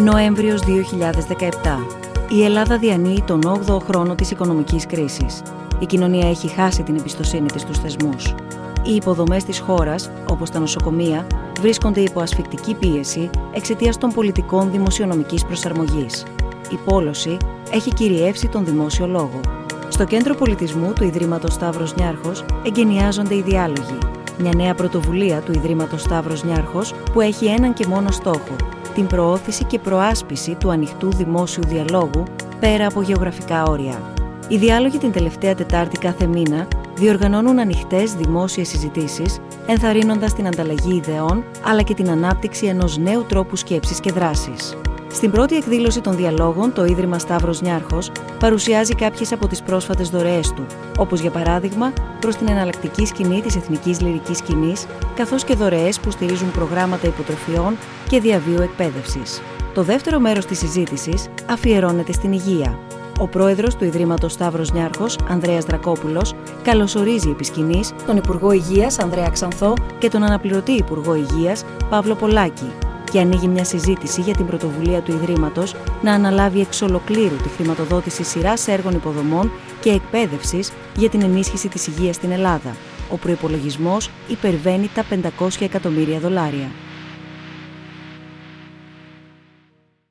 Νοέμβριος 0.00 0.60
2017. 0.62 1.86
Η 2.28 2.44
Ελλάδα 2.44 2.78
διανύει 2.78 3.22
τον 3.26 3.40
8ο 3.66 3.78
χρόνο 3.80 4.14
της 4.14 4.30
οικονομικής 4.30 4.86
κρίσης. 4.86 5.42
Η 5.78 5.86
κοινωνία 5.86 6.28
έχει 6.28 6.48
χάσει 6.48 6.82
την 6.82 6.96
εμπιστοσύνη 6.96 7.46
της 7.46 7.62
στους 7.62 7.78
θεσμούς. 7.78 8.34
Οι 8.82 8.94
υποδομές 8.94 9.44
της 9.44 9.58
χώρας, 9.58 10.10
όπως 10.28 10.50
τα 10.50 10.58
νοσοκομεία, 10.58 11.26
βρίσκονται 11.60 12.00
υπό 12.00 12.20
ασφικτική 12.20 12.74
πίεση 12.74 13.30
εξαιτίας 13.52 13.98
των 13.98 14.10
πολιτικών 14.10 14.70
δημοσιονομικής 14.70 15.44
προσαρμογής. 15.44 16.24
Η 16.70 16.78
πόλωση 16.84 17.36
έχει 17.72 17.94
κυριεύσει 17.94 18.48
τον 18.48 18.64
δημόσιο 18.64 19.06
λόγο. 19.06 19.40
Στο 19.88 20.04
κέντρο 20.04 20.34
πολιτισμού 20.34 20.92
του 20.92 21.04
Ιδρύματος 21.04 21.52
Σταύρος 21.52 21.94
Νιάρχος 21.94 22.44
εγκαινιάζονται 22.66 23.34
οι 23.34 23.42
διάλογοι. 23.42 23.98
Μια 24.38 24.52
νέα 24.56 24.74
πρωτοβουλία 24.74 25.40
του 25.40 25.52
Ιδρύματος 25.52 26.02
Σταύρος 26.02 26.44
Νιάρχος 26.44 26.94
που 27.12 27.20
έχει 27.20 27.46
έναν 27.46 27.74
και 27.74 27.86
μόνο 27.86 28.10
στόχο, 28.10 28.56
την 28.98 29.06
προώθηση 29.06 29.64
και 29.64 29.78
προάσπιση 29.78 30.54
του 30.54 30.70
ανοιχτού 30.70 31.12
δημόσιου 31.12 31.62
διαλόγου 31.66 32.22
πέρα 32.60 32.86
από 32.86 33.02
γεωγραφικά 33.02 33.64
όρια. 33.64 34.14
Οι 34.48 34.56
διάλογοι 34.56 34.98
την 34.98 35.12
τελευταία 35.12 35.54
Τετάρτη 35.54 35.98
κάθε 35.98 36.26
μήνα 36.26 36.68
διοργανώνουν 36.94 37.58
ανοιχτές 37.58 38.14
δημόσιες 38.14 38.68
συζητήσεις, 38.68 39.38
ενθαρρύνοντας 39.66 40.34
την 40.34 40.46
ανταλλαγή 40.46 40.94
ιδεών 40.94 41.44
αλλά 41.64 41.82
και 41.82 41.94
την 41.94 42.10
ανάπτυξη 42.10 42.66
ενός 42.66 42.98
νέου 42.98 43.24
τρόπου 43.28 43.56
σκέψης 43.56 44.00
και 44.00 44.12
δράσης. 44.12 44.76
Στην 45.18 45.30
πρώτη 45.30 45.56
εκδήλωση 45.56 46.00
των 46.00 46.16
διαλόγων, 46.16 46.72
το 46.72 46.84
Ίδρυμα 46.84 47.18
Σταύρος 47.18 47.60
Νιάρχος 47.60 48.10
παρουσιάζει 48.38 48.94
κάποιες 48.94 49.32
από 49.32 49.46
τις 49.46 49.62
πρόσφατες 49.62 50.10
δωρεές 50.10 50.52
του, 50.52 50.66
όπως 50.98 51.20
για 51.20 51.30
παράδειγμα 51.30 51.92
προς 52.20 52.36
την 52.36 52.48
εναλλακτική 52.48 53.06
σκηνή 53.06 53.40
της 53.40 53.56
εθνικής 53.56 54.00
λυρικής 54.00 54.38
σκηνής, 54.38 54.86
καθώς 55.14 55.44
και 55.44 55.54
δωρεές 55.54 56.00
που 56.00 56.10
στηρίζουν 56.10 56.50
προγράμματα 56.50 57.06
υποτροφιών 57.06 57.76
και 58.08 58.20
διαβίου 58.20 58.62
εκπαίδευσης. 58.62 59.42
Το 59.74 59.82
δεύτερο 59.82 60.18
μέρος 60.18 60.46
της 60.46 60.58
συζήτησης 60.58 61.28
αφιερώνεται 61.50 62.12
στην 62.12 62.32
υγεία. 62.32 62.78
Ο 63.20 63.26
πρόεδρος 63.26 63.76
του 63.76 63.84
Ιδρύματος 63.84 64.32
Σταύρος 64.32 64.72
Νιάρχος, 64.72 65.18
Ανδρέας 65.28 65.64
Δρακόπουλος, 65.64 66.34
καλωσορίζει 66.62 67.30
επί 67.30 67.44
σκηνής 67.44 67.92
τον 68.06 68.16
Υπουργό 68.16 68.52
Υγείας 68.52 68.98
Ανδρέα 68.98 69.28
Ξανθό 69.28 69.74
και 69.98 70.08
τον 70.08 70.22
Αναπληρωτή 70.22 70.72
Υπουργό 70.72 71.14
Υγείας 71.14 71.64
Παύλο 71.90 72.14
Πολάκη, 72.14 72.72
και 73.10 73.20
ανοίγει 73.20 73.48
μια 73.48 73.64
συζήτηση 73.64 74.20
για 74.20 74.34
την 74.34 74.46
πρωτοβουλία 74.46 75.00
του 75.00 75.12
Ιδρύματος 75.12 75.74
να 76.02 76.12
αναλάβει 76.12 76.60
εξ 76.60 76.82
ολοκλήρου 76.82 77.36
τη 77.36 77.48
χρηματοδότηση 77.48 78.24
σειράς 78.24 78.68
έργων 78.68 78.92
υποδομών 78.92 79.50
και 79.80 79.90
εκπαίδευσης 79.90 80.72
για 80.96 81.08
την 81.08 81.22
ενίσχυση 81.22 81.68
της 81.68 81.86
υγείας 81.86 82.14
στην 82.14 82.30
Ελλάδα. 82.30 82.76
Ο 83.12 83.16
προπολογισμό 83.16 83.96
υπερβαίνει 84.28 84.90
τα 84.94 85.04
500 85.40 85.48
εκατομμύρια 85.60 86.18
δολάρια. 86.18 86.70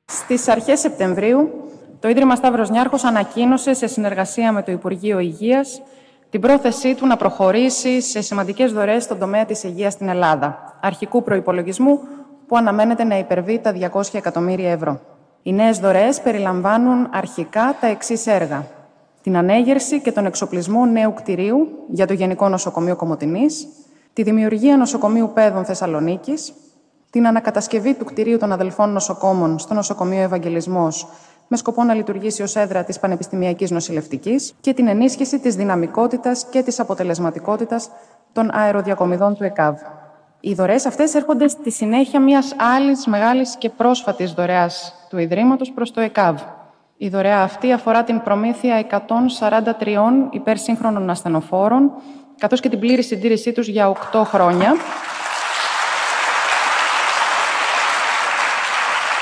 Στις 0.04 0.48
αρχές 0.48 0.80
Σεπτεμβρίου, 0.80 1.50
το 2.00 2.08
Ίδρυμα 2.08 2.34
Σταύρος 2.34 2.70
Νιάρχος 2.70 3.04
ανακοίνωσε 3.04 3.74
σε 3.74 3.86
συνεργασία 3.86 4.52
με 4.52 4.62
το 4.62 4.72
Υπουργείο 4.72 5.18
Υγείας 5.18 5.82
την 6.30 6.40
πρόθεσή 6.40 6.94
του 6.94 7.06
να 7.06 7.16
προχωρήσει 7.16 8.00
σε 8.02 8.20
σημαντικές 8.20 8.72
δωρεές 8.72 9.02
στον 9.02 9.18
τομέα 9.18 9.44
της 9.44 9.62
υγείας 9.62 9.92
στην 9.92 10.08
Ελλάδα, 10.08 10.78
αρχικού 10.80 11.22
προϋπολογισμού 11.22 12.00
που 12.48 12.56
αναμένεται 12.56 13.04
να 13.04 13.18
υπερβεί 13.18 13.58
τα 13.58 13.72
200 13.92 14.00
εκατομμύρια 14.12 14.70
ευρώ. 14.70 15.00
Οι 15.42 15.52
νέες 15.52 15.78
δωρεές 15.78 16.20
περιλαμβάνουν 16.20 17.08
αρχικά 17.12 17.76
τα 17.80 17.86
εξής 17.86 18.26
έργα. 18.26 18.66
Την 19.22 19.36
ανέγερση 19.36 20.00
και 20.00 20.12
τον 20.12 20.26
εξοπλισμό 20.26 20.86
νέου 20.86 21.14
κτηρίου 21.14 21.68
για 21.88 22.06
το 22.06 22.12
Γενικό 22.12 22.48
Νοσοκομείο 22.48 22.96
Κομωτινής, 22.96 23.68
τη 24.12 24.22
δημιουργία 24.22 24.76
νοσοκομείου 24.76 25.30
Πέδων 25.34 25.64
Θεσσαλονίκης, 25.64 26.52
την 27.10 27.26
ανακατασκευή 27.26 27.94
του 27.94 28.04
κτηρίου 28.04 28.38
των 28.38 28.52
αδελφών 28.52 28.90
νοσοκόμων 28.90 29.58
στο 29.58 29.74
Νοσοκομείο 29.74 30.22
Ευαγγελισμός 30.22 31.08
με 31.48 31.56
σκοπό 31.56 31.82
να 31.82 31.94
λειτουργήσει 31.94 32.42
ως 32.42 32.56
έδρα 32.56 32.84
της 32.84 32.98
Πανεπιστημιακής 32.98 33.70
Νοσηλευτικής 33.70 34.54
και 34.60 34.74
την 34.74 34.88
ενίσχυση 34.88 35.38
της 35.38 35.54
δυναμικότητας 35.54 36.46
και 36.50 36.62
της 36.62 36.80
αποτελεσματικότητας 36.80 37.90
των 38.32 38.50
αεροδιακομιδών 38.52 39.34
του 39.34 39.44
ΕΚΑΒ. 39.44 39.76
Οι 40.40 40.54
δωρεές 40.54 40.86
αυτές 40.86 41.14
έρχονται 41.14 41.48
στη 41.48 41.70
συνέχεια 41.70 42.20
μιας 42.20 42.54
άλλης 42.76 43.06
μεγάλης 43.06 43.56
και 43.58 43.68
πρόσφατης 43.68 44.32
δωρεάς 44.32 44.94
του 45.08 45.18
Ιδρύματος 45.18 45.72
προς 45.72 45.90
το 45.90 46.00
ΕΚΑΒ. 46.00 46.40
Η 46.96 47.08
δωρεά 47.08 47.42
αυτή 47.42 47.72
αφορά 47.72 48.04
την 48.04 48.22
προμήθεια 48.22 48.86
143 49.80 50.28
υπερσύγχρονων 50.30 51.10
ασθενοφόρων, 51.10 51.92
καθώς 52.38 52.60
και 52.60 52.68
την 52.68 52.78
πλήρη 52.78 53.02
συντήρησή 53.02 53.52
τους 53.52 53.68
για 53.68 53.88
8 53.88 54.22
χρόνια. 54.24 54.76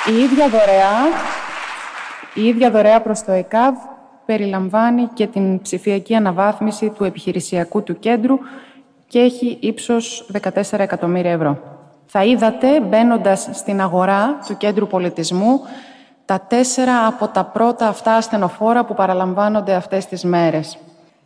Η 0.06 0.18
ίδια 0.18 0.48
δωρεά, 0.48 0.96
η 2.34 2.46
ίδια 2.46 2.70
δωρεά 2.70 3.00
προς 3.00 3.22
το 3.22 3.32
ΕΚΑΒ 3.32 3.74
περιλαμβάνει 4.26 5.08
και 5.14 5.26
την 5.26 5.60
ψηφιακή 5.60 6.14
αναβάθμιση 6.14 6.90
του 6.90 7.04
επιχειρησιακού 7.04 7.82
του 7.82 7.98
κέντρου 7.98 8.38
και 9.08 9.18
έχει 9.18 9.58
ύψος 9.60 10.26
14 10.42 10.78
εκατομμύρια 10.78 11.32
ευρώ. 11.32 11.58
Θα 12.06 12.24
είδατε, 12.24 12.80
μπαίνοντας 12.80 13.48
στην 13.52 13.80
αγορά 13.80 14.38
του 14.46 14.56
Κέντρου 14.56 14.86
Πολιτισμού, 14.86 15.60
τα 16.24 16.40
τέσσερα 16.40 17.06
από 17.06 17.28
τα 17.28 17.44
πρώτα 17.44 17.88
αυτά 17.88 18.14
ασθενοφόρα 18.14 18.84
που 18.84 18.94
παραλαμβάνονται 18.94 19.74
αυτές 19.74 20.06
τις 20.06 20.24
μέρες. 20.24 20.78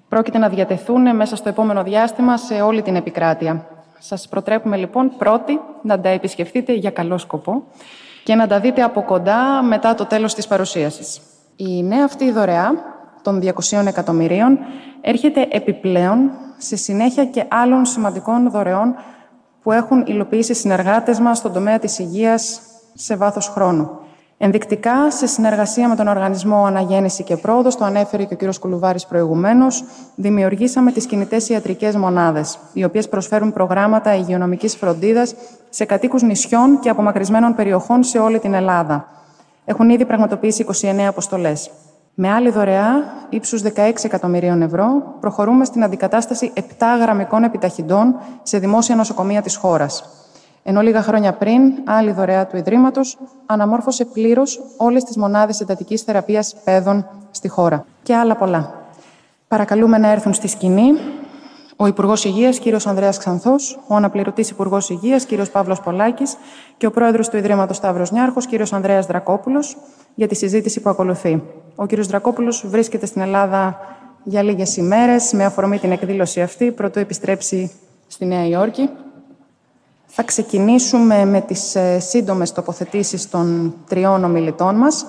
Πρόκειται 0.08 0.38
να 0.38 0.48
διατεθούν 0.48 1.16
μέσα 1.16 1.36
στο 1.36 1.48
επόμενο 1.48 1.82
διάστημα 1.82 2.36
σε 2.36 2.60
όλη 2.60 2.82
την 2.82 2.96
επικράτεια. 2.96 3.66
Σας 3.98 4.28
προτρέπουμε 4.28 4.76
λοιπόν 4.76 5.12
πρώτοι 5.18 5.60
να 5.82 6.00
τα 6.00 6.08
επισκεφτείτε 6.08 6.72
για 6.72 6.90
καλό 6.90 7.18
σκοπό 7.18 7.62
και 8.24 8.34
να 8.34 8.46
τα 8.46 8.60
δείτε 8.60 8.82
από 8.82 9.02
κοντά 9.02 9.62
μετά 9.62 9.94
το 9.94 10.04
τέλος 10.04 10.34
της 10.34 10.46
παρουσίασης. 10.46 11.20
Η 11.56 11.82
νέα 11.82 12.04
αυτή 12.04 12.30
δωρεά 12.32 12.72
των 13.22 13.42
200 13.42 13.86
εκατομμυρίων 13.86 14.58
έρχεται 15.00 15.48
επιπλέον 15.50 16.30
σε 16.56 16.76
συνέχεια 16.76 17.24
και 17.24 17.44
άλλων 17.48 17.84
σημαντικών 17.84 18.50
δωρεών 18.50 18.94
που 19.62 19.72
έχουν 19.72 20.04
υλοποιήσει 20.06 20.54
συνεργάτες 20.54 21.20
μας 21.20 21.38
στον 21.38 21.52
τομέα 21.52 21.78
της 21.78 21.98
υγείας 21.98 22.60
σε 22.94 23.16
βάθος 23.16 23.48
χρόνου. 23.48 23.90
Ενδεικτικά, 24.42 25.10
σε 25.10 25.26
συνεργασία 25.26 25.88
με 25.88 25.96
τον 25.96 26.08
Οργανισμό 26.08 26.64
Αναγέννηση 26.64 27.22
και 27.22 27.36
Πρόοδος, 27.36 27.76
το 27.76 27.84
ανέφερε 27.84 28.24
και 28.24 28.34
ο 28.34 28.36
κ. 28.36 28.58
Κουλουβάρης 28.58 29.06
προηγουμένως, 29.06 29.84
δημιουργήσαμε 30.14 30.92
τις 30.92 31.06
κινητές 31.06 31.48
ιατρικές 31.48 31.96
μονάδες, 31.96 32.58
οι 32.72 32.84
οποίες 32.84 33.08
προσφέρουν 33.08 33.52
προγράμματα 33.52 34.14
υγειονομικής 34.14 34.76
φροντίδας 34.76 35.34
σε 35.70 35.84
κατοίκους 35.84 36.22
νησιών 36.22 36.80
και 36.80 36.88
απομακρυσμένων 36.88 37.54
περιοχών 37.54 38.02
σε 38.02 38.18
όλη 38.18 38.38
την 38.38 38.54
Ελλάδα. 38.54 39.08
Έχουν 39.64 39.90
ήδη 39.90 40.04
πραγματοποιήσει 40.04 40.62
29 40.62 41.06
αποστολές. 41.08 41.70
Με 42.22 42.30
άλλη 42.30 42.50
δωρεά 42.50 43.04
ύψους 43.28 43.62
16 43.62 43.92
εκατομμυρίων 44.02 44.62
ευρώ 44.62 45.16
προχωρούμε 45.20 45.64
στην 45.64 45.84
αντικατάσταση 45.84 46.52
7 46.54 46.60
γραμμικών 47.00 47.42
επιταχυντών 47.42 48.14
σε 48.42 48.58
δημόσια 48.58 48.96
νοσοκομεία 48.96 49.42
της 49.42 49.56
χώρας. 49.56 50.04
Ενώ 50.62 50.80
λίγα 50.80 51.02
χρόνια 51.02 51.32
πριν, 51.32 51.60
άλλη 51.84 52.12
δωρεά 52.12 52.46
του 52.46 52.56
Ιδρύματος 52.56 53.18
αναμόρφωσε 53.46 54.04
πλήρως 54.04 54.60
όλες 54.76 55.04
τις 55.04 55.16
μονάδες 55.16 55.60
εντατικής 55.60 56.02
θεραπείας 56.02 56.56
παιδών 56.64 57.06
στη 57.30 57.48
χώρα. 57.48 57.84
Και 58.02 58.14
άλλα 58.14 58.36
πολλά. 58.36 58.74
Παρακαλούμε 59.48 59.98
να 59.98 60.10
έρθουν 60.10 60.34
στη 60.34 60.48
σκηνή 60.48 60.92
ο 61.76 61.86
Υπουργός 61.86 62.24
Υγείας, 62.24 62.60
κ. 62.60 62.86
Ανδρέας 62.86 63.18
Ξανθός, 63.18 63.78
ο 63.86 63.94
Αναπληρωτής 63.94 64.50
Υπουργός 64.50 64.90
Υγείας, 64.90 65.26
κ. 65.26 65.30
Παύλος 65.52 65.80
Πολάκης 65.80 66.36
και 66.76 66.86
ο 66.86 66.90
Πρόεδρος 66.90 67.28
του 67.28 67.36
Ιδρύματος 67.36 67.76
Σταύρος 67.76 68.10
Νιάρχος, 68.10 68.46
κ. 68.46 68.50
Ανδρέας 68.72 69.06
Δρακόπουλος, 69.06 69.76
για 70.14 70.28
τη 70.28 70.34
συζήτηση 70.34 70.80
που 70.80 70.90
ακολουθεί. 70.90 71.42
Ο 71.74 71.86
κ. 71.86 71.94
Δρακόπουλος 71.94 72.64
βρίσκεται 72.66 73.06
στην 73.06 73.22
Ελλάδα 73.22 73.78
για 74.24 74.42
λίγες 74.42 74.76
ημέρες 74.76 75.32
με 75.32 75.44
αφορμή 75.44 75.78
την 75.78 75.92
εκδήλωση 75.92 76.42
αυτή, 76.42 76.72
πρωτού 76.72 76.98
επιστρέψει 76.98 77.72
στη 78.06 78.24
Νέα 78.24 78.46
Υόρκη. 78.46 78.90
Θα 80.06 80.22
ξεκινήσουμε 80.22 81.24
με 81.24 81.40
τις 81.40 81.74
ε, 81.74 81.98
σύντομες 81.98 82.52
τοποθετήσεις 82.52 83.30
των 83.30 83.74
τριών 83.88 84.24
ομιλητών 84.24 84.74
μας 84.74 85.06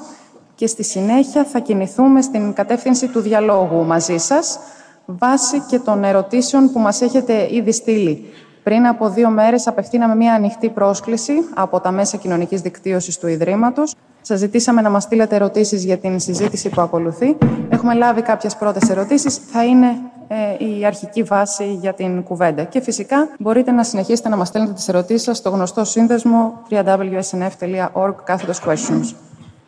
και 0.56 0.68
στη 0.68 0.84
συνέχεια 0.84 1.44
θα 1.44 1.60
κινηθούμε 1.60 2.22
στην 2.22 2.54
κατεύθυνση 2.54 3.08
του 3.08 3.20
διαλόγου 3.20 3.84
μαζί 3.84 4.18
σας 4.18 4.60
βάσει 5.06 5.60
και 5.60 5.80
των 5.80 6.04
ερωτήσεων 6.04 6.72
που 6.72 6.80
μας 6.80 7.02
έχετε 7.02 7.56
ήδη 7.56 7.72
στείλει. 7.72 8.26
Πριν 8.64 8.88
από 8.88 9.10
δύο 9.10 9.30
μέρες 9.30 9.68
απευθύναμε 9.68 10.16
μια 10.16 10.34
ανοιχτή 10.34 10.70
πρόσκληση 10.70 11.34
από 11.54 11.80
τα 11.80 11.92
μέσα 11.92 12.18
κοινωνικής 12.18 12.62
δικτύωσης 12.62 13.18
του 13.18 13.28
Ιδρύματος. 13.28 13.96
Σας 14.22 14.40
ζητήσαμε 14.40 14.82
να 14.82 14.90
μας 14.90 15.04
στείλετε 15.04 15.36
ερωτήσεις 15.36 15.84
για 15.84 15.98
την 15.98 16.20
συζήτηση 16.20 16.70
που 16.70 16.82
ακολουθεί. 16.82 17.38
Έχουμε 17.70 17.94
λάβει 17.94 18.22
κάποιες 18.22 18.56
πρώτες 18.56 18.90
ερωτήσεις. 18.90 19.36
Θα 19.36 19.66
είναι 19.66 19.88
ε, 20.28 20.66
η 20.66 20.86
αρχική 20.86 21.24
βάση 21.24 21.78
για 21.82 21.94
την 21.94 22.24
κουβέντα. 22.24 22.64
Και 22.64 22.82
φυσικά 22.82 23.36
μπορείτε 23.40 23.72
να 23.72 23.84
συνεχίσετε 23.84 24.30
να 24.30 24.36
μας 24.36 24.48
στέλνετε 24.48 24.74
τις 24.74 24.88
ερωτήσεις 24.88 25.22
σας 25.22 25.38
στο 25.38 25.50
γνωστό 25.50 25.84
σύνδεσμο 25.84 26.62
www.snf.org 26.70 28.16
κάθετος 28.24 28.62
questions. 28.66 29.16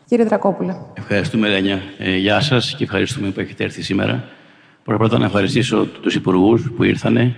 Κύριε 0.08 0.26
Δρακόπουλε. 0.26 0.76
Ευχαριστούμε, 0.94 1.48
Ελένια. 1.48 1.82
Ε, 1.98 2.16
γεια 2.16 2.42
σας 2.42 2.76
και 2.78 2.84
ευχαριστούμε 2.84 3.30
που 3.30 3.40
έχετε 3.40 3.64
έρθει 3.64 3.82
σήμερα. 3.82 4.24
Πρώτα 4.84 5.18
να 5.18 5.26
ευχαριστήσω 5.26 5.86
τους 5.86 6.16
υπουργούς 6.16 6.72
που 6.76 6.84
ήρθανε, 6.84 7.36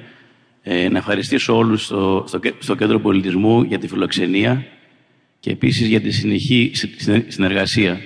ε, 0.63 0.89
να 0.89 0.97
ευχαριστήσω 0.97 1.57
όλους 1.57 1.85
στο, 1.85 2.23
στο, 2.27 2.39
στο 2.59 2.75
Κέντρο 2.75 2.99
Πολιτισμού 2.99 3.61
για 3.61 3.79
τη 3.79 3.87
φιλοξενία 3.87 4.65
και 5.45 5.51
επίσης 5.51 5.87
για 5.87 6.01
τη 6.01 6.11
συνεχή 6.11 6.71
συνεργασία. 7.27 7.99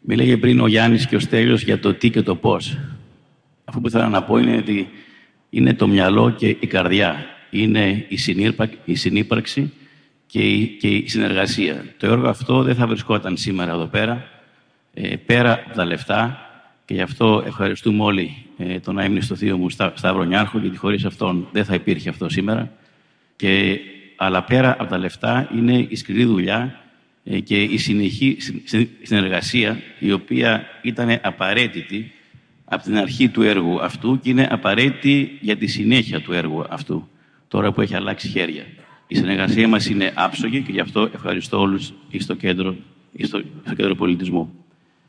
Μίλαγε 0.00 0.36
πριν 0.36 0.60
ο 0.60 0.66
Γιάννης 0.66 1.06
και 1.06 1.16
ο 1.16 1.18
Στέλιος 1.18 1.62
για 1.62 1.78
το 1.78 1.94
τι 1.94 2.10
και 2.10 2.22
το 2.22 2.36
πώς. 2.36 2.78
Αυτό 3.64 3.80
που 3.80 3.90
θέλω 3.90 4.08
να 4.08 4.22
πω 4.22 4.38
είναι 4.38 4.56
ότι 4.56 4.88
είναι 5.50 5.74
το 5.74 5.88
μυαλό 5.88 6.30
και 6.30 6.48
η 6.48 6.66
καρδιά. 6.66 7.26
Είναι 7.50 8.04
η, 8.84 8.96
συνύπαρξη 8.96 9.72
και 10.26 10.38
η, 10.38 10.66
και 10.66 10.88
η 10.88 11.08
συνεργασία. 11.08 11.84
Το 11.96 12.06
έργο 12.06 12.28
αυτό 12.28 12.62
δεν 12.62 12.74
θα 12.74 12.86
βρισκόταν 12.86 13.36
σήμερα 13.36 13.72
εδώ 13.72 13.86
πέρα, 13.86 14.28
ε, 14.94 15.16
πέρα 15.16 15.52
από 15.52 15.74
τα 15.74 15.84
λεφτά 15.84 16.50
και 16.84 16.94
γι' 16.94 17.02
αυτό 17.02 17.42
ευχαριστούμε 17.46 18.02
όλοι 18.02 18.36
ε, 18.58 18.78
τον 18.78 18.98
αείμνηστο 18.98 19.34
θείο 19.34 19.56
μου 19.56 19.70
Σταύρο 19.94 20.22
Νιάρχο, 20.24 20.58
γιατί 20.58 20.76
χωρίς 20.76 21.04
αυτόν 21.04 21.48
δεν 21.52 21.64
θα 21.64 21.74
υπήρχε 21.74 22.08
αυτό 22.08 22.28
σήμερα. 22.28 22.72
Και, 23.36 23.80
αλλά 24.24 24.42
πέρα 24.42 24.76
από 24.78 24.90
τα 24.90 24.98
λεφτά 24.98 25.48
είναι 25.56 25.86
η 25.88 25.96
σκληρή 25.96 26.24
δουλειά 26.24 26.80
ε, 27.24 27.40
και 27.40 27.62
η 27.62 27.78
συνεχή 27.78 28.36
συνεργασία, 29.02 29.80
η 29.98 30.12
οποία 30.12 30.64
ήταν 30.82 31.18
απαραίτητη 31.22 32.12
από 32.64 32.82
την 32.82 32.96
αρχή 32.96 33.28
του 33.28 33.42
έργου 33.42 33.82
αυτού 33.82 34.20
και 34.20 34.30
είναι 34.30 34.48
απαραίτητη 34.50 35.38
για 35.40 35.56
τη 35.56 35.66
συνέχεια 35.66 36.20
του 36.20 36.32
έργου 36.32 36.64
αυτού, 36.68 37.08
τώρα 37.48 37.72
που 37.72 37.80
έχει 37.80 37.94
αλλάξει 37.94 38.28
χέρια. 38.28 38.64
Η 39.06 39.14
συνεργασία 39.14 39.68
μας 39.68 39.86
είναι 39.86 40.12
άψογη 40.14 40.62
και 40.62 40.72
γι' 40.72 40.80
αυτό 40.80 41.10
ευχαριστώ 41.14 41.60
όλους 41.60 41.92
στο 42.18 42.34
κέντρο, 42.34 42.76
στο, 43.22 43.42
στο 43.64 43.74
κέντρο 43.74 43.94
πολιτισμού. 43.94 44.54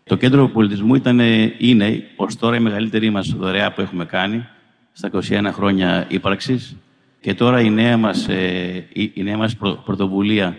Το 0.04 0.16
κέντρο 0.16 0.48
πολιτισμού 0.48 0.96
ήταν, 0.96 1.20
είναι 1.58 2.04
ως 2.16 2.36
τώρα 2.36 2.56
η 2.56 2.60
μεγαλύτερη 2.60 3.10
μας 3.10 3.30
δωρεά 3.30 3.72
που 3.74 3.82
έχουμε 3.82 4.06
κάνει 4.06 4.46
στα 4.94 5.12
21 5.14 5.50
χρόνια 5.52 6.06
ύπαρξης 6.10 6.76
και 7.24 7.34
τώρα 7.34 7.62
η 7.62 7.70
νέα 7.70 7.98
μας, 7.98 8.28
ε, 8.28 8.86
η 9.14 9.24
νέα 9.24 9.38
μας 9.38 9.56
πρωτοβουλία 9.86 10.58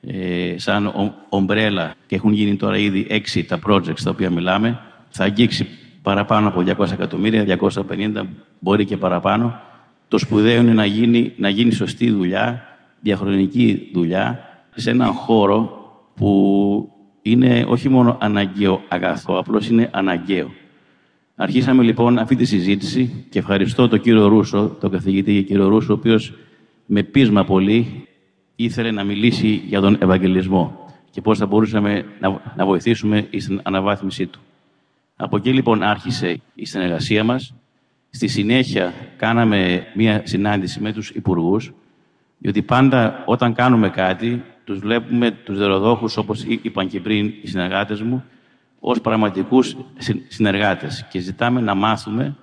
ε, 0.00 0.54
σαν 0.58 0.92
ομπρέλα 1.28 1.94
και 2.06 2.14
έχουν 2.14 2.32
γίνει 2.32 2.56
τώρα 2.56 2.76
ήδη 2.76 3.06
έξι 3.08 3.44
τα 3.44 3.58
projects 3.66 4.00
τα 4.02 4.10
οποία 4.10 4.30
μιλάμε 4.30 4.80
θα 5.08 5.24
αγγίξει 5.24 5.66
παραπάνω 6.02 6.48
από 6.48 6.64
200 6.66 6.92
εκατομμύρια, 6.92 7.58
250 7.60 8.22
μπορεί 8.58 8.84
και 8.84 8.96
παραπάνω. 8.96 9.60
Το 10.08 10.18
σπουδαίο 10.18 10.60
είναι 10.60 10.72
να 10.72 10.84
γίνει, 10.84 11.32
να 11.36 11.48
γίνει 11.48 11.72
σωστή 11.72 12.10
δουλειά, 12.10 12.62
διαχρονική 13.00 13.90
δουλειά 13.92 14.40
σε 14.74 14.90
έναν 14.90 15.12
χώρο 15.12 15.84
που 16.14 16.92
είναι 17.22 17.64
όχι 17.68 17.88
μόνο 17.88 18.16
αναγκαίο 18.20 18.82
αγαθό, 18.88 19.38
απλώς 19.38 19.68
είναι 19.68 19.88
αναγκαίο. 19.92 20.50
Αρχίσαμε 21.38 21.82
λοιπόν 21.82 22.18
αυτή 22.18 22.36
τη 22.36 22.44
συζήτηση 22.44 23.26
και 23.30 23.38
ευχαριστώ 23.38 23.88
τον 23.88 24.00
κύριο 24.00 24.26
Ρούσο, 24.26 24.76
τον 24.80 24.90
καθηγητή 24.90 25.42
κύριο 25.42 25.68
Ρούσο, 25.68 25.92
ο 25.92 25.96
οποίος 25.96 26.32
με 26.86 27.02
πείσμα 27.02 27.44
πολύ 27.44 28.06
ήθελε 28.56 28.90
να 28.90 29.04
μιλήσει 29.04 29.62
για 29.66 29.80
τον 29.80 29.96
Ευαγγελισμό 30.00 30.90
και 31.10 31.20
πώς 31.20 31.38
θα 31.38 31.46
μπορούσαμε 31.46 32.04
να, 32.20 32.40
να 32.56 32.64
βοηθήσουμε 32.64 33.28
στην 33.38 33.60
αναβάθμιση 33.62 34.26
του. 34.26 34.40
Από 35.16 35.36
εκεί 35.36 35.52
λοιπόν 35.52 35.82
άρχισε 35.82 36.40
η 36.54 36.64
συνεργασία 36.64 37.24
μας. 37.24 37.54
Στη 38.10 38.26
συνέχεια 38.28 38.94
κάναμε 39.16 39.86
μία 39.94 40.22
συνάντηση 40.24 40.80
με 40.80 40.92
τους 40.92 41.10
υπουργούς, 41.10 41.72
διότι 42.38 42.62
πάντα 42.62 43.22
όταν 43.26 43.54
κάνουμε 43.54 43.88
κάτι, 43.88 44.42
τους 44.64 44.78
βλέπουμε 44.78 45.30
τους 45.30 45.58
δεροδόχους, 45.58 46.16
όπως 46.16 46.44
είπαν 46.62 46.88
και 46.88 47.00
πριν 47.00 47.32
οι 47.42 47.46
συνεργάτες 47.46 48.02
μου, 48.02 48.24
ως 48.88 49.00
πραγματικούς 49.00 49.76
συνεργάτες 50.28 51.06
και 51.10 51.18
ζητάμε 51.18 51.60
να 51.60 51.74
μάθουμε 51.74 52.36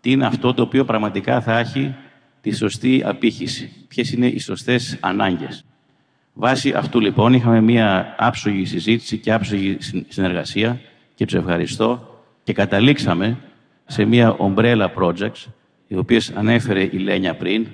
τι 0.00 0.10
είναι 0.10 0.26
αυτό 0.26 0.54
το 0.54 0.62
οποίο 0.62 0.84
πραγματικά 0.84 1.40
θα 1.40 1.58
έχει 1.58 1.94
τη 2.40 2.50
σωστή 2.54 3.02
απήχηση. 3.04 3.72
Ποιες 3.88 4.12
είναι 4.12 4.26
οι 4.26 4.38
σωστές 4.38 4.96
ανάγκες. 5.00 5.64
Βάσει 6.32 6.72
αυτού 6.72 7.00
λοιπόν 7.00 7.32
είχαμε 7.32 7.60
μία 7.60 8.14
άψογη 8.18 8.64
συζήτηση 8.64 9.18
και 9.18 9.32
άψογη 9.32 9.76
συνεργασία 10.08 10.80
και 11.14 11.24
τους 11.24 11.34
ευχαριστώ 11.34 12.20
και 12.42 12.52
καταλήξαμε 12.52 13.36
σε 13.86 14.04
μία 14.04 14.32
ομπρέλα 14.32 14.92
projects 14.96 15.46
οι 15.86 15.96
οποίες 15.96 16.30
ανέφερε 16.30 16.82
η 16.82 16.98
Λένια 16.98 17.34
πριν 17.34 17.66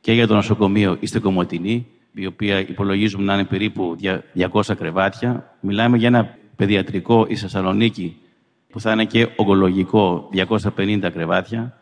και 0.00 0.12
για 0.12 0.26
το 0.26 0.34
νοσοκομείο 0.34 0.96
είστε 1.00 1.18
Κομωτινή 1.18 1.86
η 2.14 2.26
οποία 2.26 2.60
υπολογίζουμε 2.60 3.24
να 3.24 3.34
είναι 3.34 3.44
περίπου 3.44 3.96
200 4.52 4.62
κρεβάτια. 4.78 5.56
Μιλάμε 5.60 5.96
για 5.96 6.08
ένα 6.08 6.42
παιδιατρικό 6.56 7.26
η 7.28 7.36
Θεσσαλονίκη 7.36 8.16
που 8.70 8.80
θα 8.80 8.92
είναι 8.92 9.04
και 9.04 9.28
ογκολογικό 9.36 10.28
250 10.76 11.10
κρεβάτια. 11.12 11.78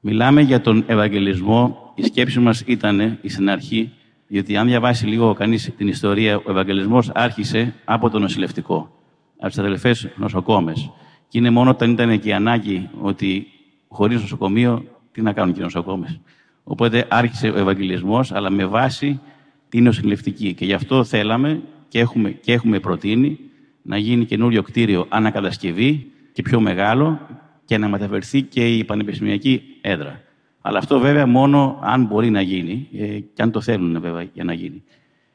Μιλάμε 0.00 0.40
για 0.40 0.60
τον 0.60 0.84
Ευαγγελισμό. 0.86 1.92
Η 1.94 2.02
σκέψη 2.02 2.40
μας 2.40 2.62
ήταν 2.66 3.18
στην 3.24 3.50
αρχή, 3.50 3.92
διότι 4.26 4.56
αν 4.56 4.66
διαβάσει 4.66 5.06
λίγο 5.06 5.32
κανείς 5.32 5.74
την 5.76 5.88
ιστορία, 5.88 6.36
ο 6.36 6.50
Ευαγγελισμός 6.50 7.10
άρχισε 7.14 7.74
από 7.84 8.10
το 8.10 8.18
νοσηλευτικό, 8.18 8.90
από 9.36 9.48
τις 9.48 9.58
αδελφές 9.58 10.08
νοσοκόμες. 10.16 10.90
Και 11.28 11.38
είναι 11.38 11.50
μόνο 11.50 11.70
όταν 11.70 11.90
ήταν 11.90 12.20
και 12.20 12.28
η 12.28 12.32
ανάγκη 12.32 12.88
ότι 13.00 13.46
χωρίς 13.88 14.20
νοσοκομείο, 14.20 14.84
τι 15.12 15.22
να 15.22 15.32
κάνουν 15.32 15.54
και 15.54 15.60
οι 15.60 15.62
νοσοκόμες. 15.62 16.20
Οπότε 16.64 17.06
άρχισε 17.08 17.48
ο 17.48 17.58
Ευαγγελισμός, 17.58 18.32
αλλά 18.32 18.50
με 18.50 18.66
βάση 18.66 19.20
την 19.68 19.84
νοσηλευτική. 19.84 20.54
Και 20.54 20.64
γι' 20.64 20.72
αυτό 20.72 21.04
θέλαμε 21.04 21.60
και 21.88 21.98
έχουμε, 21.98 22.30
και 22.30 22.52
έχουμε 22.52 22.80
προτείνει 22.80 23.38
να 23.88 23.96
γίνει 23.96 24.24
καινούριο 24.24 24.62
κτίριο 24.62 25.06
ανακατασκευή 25.08 26.10
και 26.32 26.42
πιο 26.42 26.60
μεγάλο 26.60 27.20
και 27.64 27.78
να 27.78 27.88
μεταφερθεί 27.88 28.42
και 28.42 28.76
η 28.76 28.84
πανεπιστημιακή 28.84 29.62
έδρα. 29.80 30.20
Αλλά 30.60 30.78
αυτό 30.78 30.98
βέβαια 30.98 31.26
μόνο 31.26 31.78
αν 31.82 32.04
μπορεί 32.04 32.30
να 32.30 32.40
γίνει 32.40 32.88
ε, 32.98 33.18
και 33.34 33.42
αν 33.42 33.50
το 33.50 33.60
θέλουν 33.60 34.00
βέβαια 34.00 34.22
για 34.32 34.44
να 34.44 34.52
γίνει. 34.52 34.82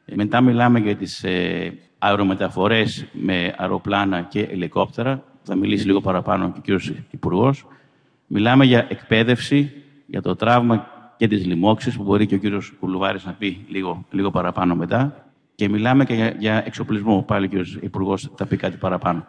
Ε, 0.06 0.16
μετά 0.16 0.42
μιλάμε 0.42 0.80
για 0.80 0.96
τις 0.96 1.24
ε, 1.24 1.74
αερομεταφορές 1.98 3.06
με 3.12 3.54
αεροπλάνα 3.58 4.22
και 4.22 4.40
ελικόπτερα. 4.40 5.24
Θα 5.44 5.56
μιλήσει 5.56 5.86
λίγο 5.86 6.02
παραπάνω 6.02 6.52
και 6.52 6.58
ο 6.58 6.62
κύριος 6.62 6.94
Υπουργός. 7.10 7.66
Μιλάμε 8.28 8.66
για 8.66 8.88
εκπαίδευση, 8.90 9.72
για 10.06 10.22
το 10.22 10.36
τραύμα 10.36 10.88
και 11.18 11.28
τις 11.28 11.46
λοιμώξεις, 11.46 11.98
που 11.98 12.04
μπορεί 12.04 12.26
και 12.26 12.36
ο 12.36 12.38
κύριος 12.38 12.74
Κουλουβάρης 12.80 13.26
να 13.26 13.32
πει 13.32 13.66
λίγο, 13.70 14.06
λίγο 14.12 14.32
παραπάνω 14.32 14.76
μετά. 14.76 15.23
Και 15.56 15.70
μιλάμε 15.70 16.06
και 16.06 16.14
για, 16.14 16.36
για 16.40 16.64
εξοπλισμό. 16.66 17.24
Πάλι 17.28 17.46
ο 17.46 17.48
κύριος 17.48 17.78
Υπουργός 17.82 18.32
θα 18.36 18.46
πει 18.46 18.56
κάτι 18.56 18.78
παραπάνω. 18.78 19.28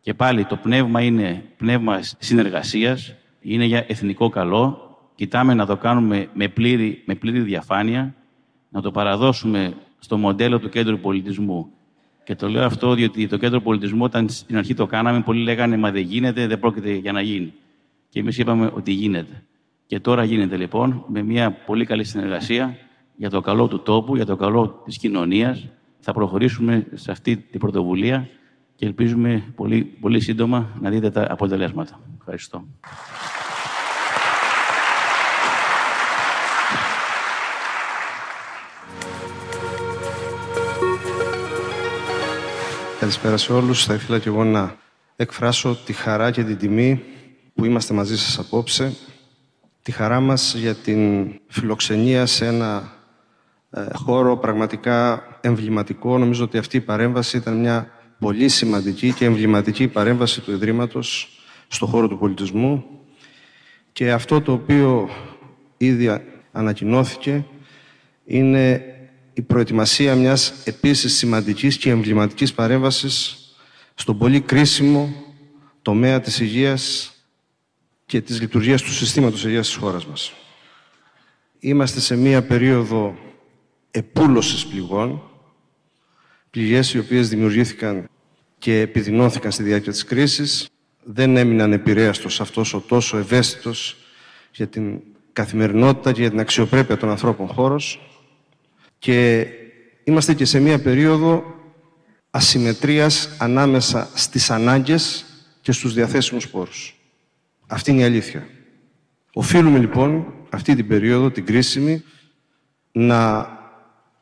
Και 0.00 0.14
πάλι 0.14 0.44
το 0.44 0.56
πνεύμα 0.56 1.00
είναι 1.02 1.44
πνεύμα 1.56 2.00
συνεργασίας, 2.18 3.14
είναι 3.40 3.64
για 3.64 3.84
εθνικό 3.88 4.28
καλό. 4.28 4.82
Κοιτάμε 5.14 5.54
να 5.54 5.66
το 5.66 5.76
κάνουμε 5.76 6.28
με 6.32 6.48
πλήρη, 6.48 7.02
με 7.06 7.14
πλήρη 7.14 7.40
διαφάνεια, 7.40 8.14
να 8.68 8.80
το 8.80 8.90
παραδώσουμε 8.90 9.74
στο 9.98 10.18
μοντέλο 10.18 10.58
του 10.58 10.68
κέντρου 10.68 10.98
πολιτισμού. 10.98 11.70
Και 12.24 12.34
το 12.34 12.48
λέω 12.48 12.64
αυτό 12.64 12.94
διότι 12.94 13.26
το 13.26 13.36
κέντρο 13.36 13.60
πολιτισμού, 13.60 14.04
όταν 14.04 14.28
στην 14.28 14.56
αρχή 14.56 14.74
το 14.74 14.86
κάναμε, 14.86 15.20
πολλοί 15.20 15.42
λέγανε 15.42 15.76
Μα 15.76 15.90
δεν 15.90 16.02
γίνεται, 16.02 16.46
δεν 16.46 16.58
πρόκειται 16.58 16.92
για 16.92 17.12
να 17.12 17.20
γίνει. 17.20 17.52
Και 18.08 18.20
εμείς 18.20 18.38
είπαμε 18.38 18.70
ότι 18.74 18.92
γίνεται. 18.92 19.42
Και 19.86 20.00
τώρα 20.00 20.24
γίνεται 20.24 20.56
λοιπόν 20.56 21.04
με 21.06 21.22
μια 21.22 21.50
πολύ 21.50 21.84
καλή 21.84 22.04
συνεργασία 22.04 22.76
για 23.18 23.30
το 23.30 23.40
καλό 23.40 23.68
του 23.68 23.82
τόπου, 23.82 24.16
για 24.16 24.26
το 24.26 24.36
καλό 24.36 24.82
της 24.84 24.98
κοινωνίας. 24.98 25.68
Θα 26.00 26.12
προχωρήσουμε 26.12 26.86
σε 26.94 27.10
αυτή 27.10 27.36
την 27.36 27.60
πρωτοβουλία 27.60 28.28
και 28.74 28.86
ελπίζουμε 28.86 29.52
πολύ, 29.56 29.84
πολύ 29.84 30.20
σύντομα 30.20 30.68
να 30.80 30.90
δείτε 30.90 31.10
τα 31.10 31.26
αποτελέσματα. 31.30 32.00
Ευχαριστώ. 32.18 32.64
Καλησπέρα 43.00 43.36
σε 43.36 43.52
όλους. 43.52 43.84
Θα 43.84 43.94
ήθελα 43.94 44.18
και 44.18 44.28
εγώ 44.28 44.44
να 44.44 44.76
εκφράσω 45.16 45.76
τη 45.84 45.92
χαρά 45.92 46.30
και 46.30 46.44
την 46.44 46.58
τιμή 46.58 47.02
που 47.54 47.64
είμαστε 47.64 47.94
μαζί 47.94 48.18
σας 48.18 48.38
απόψε 48.38 48.96
τη 49.82 49.94
χαρά 49.94 50.20
μας 50.20 50.54
για 50.54 50.74
την 50.74 51.32
φιλοξενία 51.46 52.26
σε 52.26 52.46
ένα 52.46 52.76
ε, 52.76 52.97
χώρο 53.94 54.36
πραγματικά 54.36 55.22
εμβληματικό. 55.40 56.18
Νομίζω 56.18 56.44
ότι 56.44 56.58
αυτή 56.58 56.76
η 56.76 56.80
παρέμβαση 56.80 57.36
ήταν 57.36 57.60
μια 57.60 57.90
πολύ 58.18 58.48
σημαντική 58.48 59.12
και 59.12 59.24
εμβληματική 59.24 59.88
παρέμβαση 59.88 60.40
του 60.40 60.52
Ιδρύματος 60.52 61.28
στον 61.68 61.88
χώρο 61.88 62.08
του 62.08 62.18
πολιτισμού 62.18 62.84
και 63.92 64.12
αυτό 64.12 64.40
το 64.40 64.52
οποίο 64.52 65.08
ήδη 65.76 66.22
ανακοινώθηκε 66.52 67.44
είναι 68.24 68.82
η 69.32 69.42
προετοιμασία 69.42 70.14
μιας 70.14 70.52
επίσης 70.64 71.16
σημαντικής 71.16 71.76
και 71.76 71.90
εμβληματικής 71.90 72.52
παρέμβασης 72.52 73.36
στον 73.94 74.18
πολύ 74.18 74.40
κρίσιμο 74.40 75.12
τομέα 75.82 76.20
της 76.20 76.40
υγείας 76.40 77.12
και 78.06 78.20
της 78.20 78.40
λειτουργίας 78.40 78.82
του 78.82 78.92
συστήματος 78.92 79.44
υγείας 79.44 79.66
της 79.66 79.76
χώρας 79.76 80.06
μας. 80.06 80.32
Είμαστε 81.58 82.00
σε 82.00 82.16
μία 82.16 82.42
περίοδο 82.42 83.16
επούλωσης 83.90 84.66
πληγών, 84.66 85.22
πληγές 86.50 86.94
οι 86.94 86.98
οποίες 86.98 87.28
δημιουργήθηκαν 87.28 88.08
και 88.58 88.80
επιδεινώθηκαν 88.80 89.52
στη 89.52 89.62
διάρκεια 89.62 89.92
της 89.92 90.04
κρίσης, 90.04 90.68
δεν 91.04 91.36
έμειναν 91.36 91.72
επηρέαστος 91.72 92.40
αυτός 92.40 92.74
ο 92.74 92.80
τόσο 92.80 93.16
ευαίσθητος 93.18 93.96
για 94.52 94.66
την 94.66 95.00
καθημερινότητα 95.32 96.12
και 96.12 96.20
για 96.20 96.30
την 96.30 96.40
αξιοπρέπεια 96.40 96.96
των 96.96 97.10
ανθρώπων 97.10 97.46
χώρος 97.46 98.00
και 98.98 99.46
είμαστε 100.04 100.34
και 100.34 100.44
σε 100.44 100.60
μία 100.60 100.78
περίοδο 100.78 101.54
ασυμμετρίας 102.30 103.28
ανάμεσα 103.38 104.10
στις 104.14 104.50
ανάγκες 104.50 105.24
και 105.60 105.72
στους 105.72 105.94
διαθέσιμους 105.94 106.48
πόρους. 106.48 107.00
Αυτή 107.66 107.90
είναι 107.90 108.00
η 108.00 108.04
αλήθεια. 108.04 108.48
Οφείλουμε 109.32 109.78
λοιπόν 109.78 110.34
αυτή 110.50 110.74
την 110.74 110.86
περίοδο, 110.86 111.30
την 111.30 111.46
κρίσιμη, 111.46 112.02
να 112.92 113.48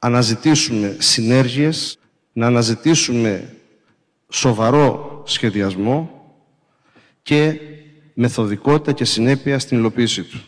αναζητήσουμε 0.06 0.96
συνέργειες, 0.98 1.98
να 2.32 2.46
αναζητήσουμε 2.46 3.56
σοβαρό 4.28 5.22
σχεδιασμό 5.26 6.10
και 7.22 7.60
μεθοδικότητα 8.14 8.92
και 8.92 9.04
συνέπεια 9.04 9.58
στην 9.58 9.78
υλοποίησή 9.78 10.22
τους. 10.22 10.44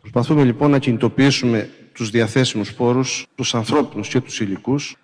Προσπαθούμε 0.00 0.44
λοιπόν 0.44 0.70
να 0.70 0.78
κινητοποιήσουμε 0.78 1.70
τους 1.92 2.10
διαθέσιμους 2.10 2.72
πόρους, 2.72 3.26
τους 3.34 3.54
ανθρώπινους 3.54 4.08
και 4.08 4.20
τους 4.20 4.40
υλικούς, 4.40 4.96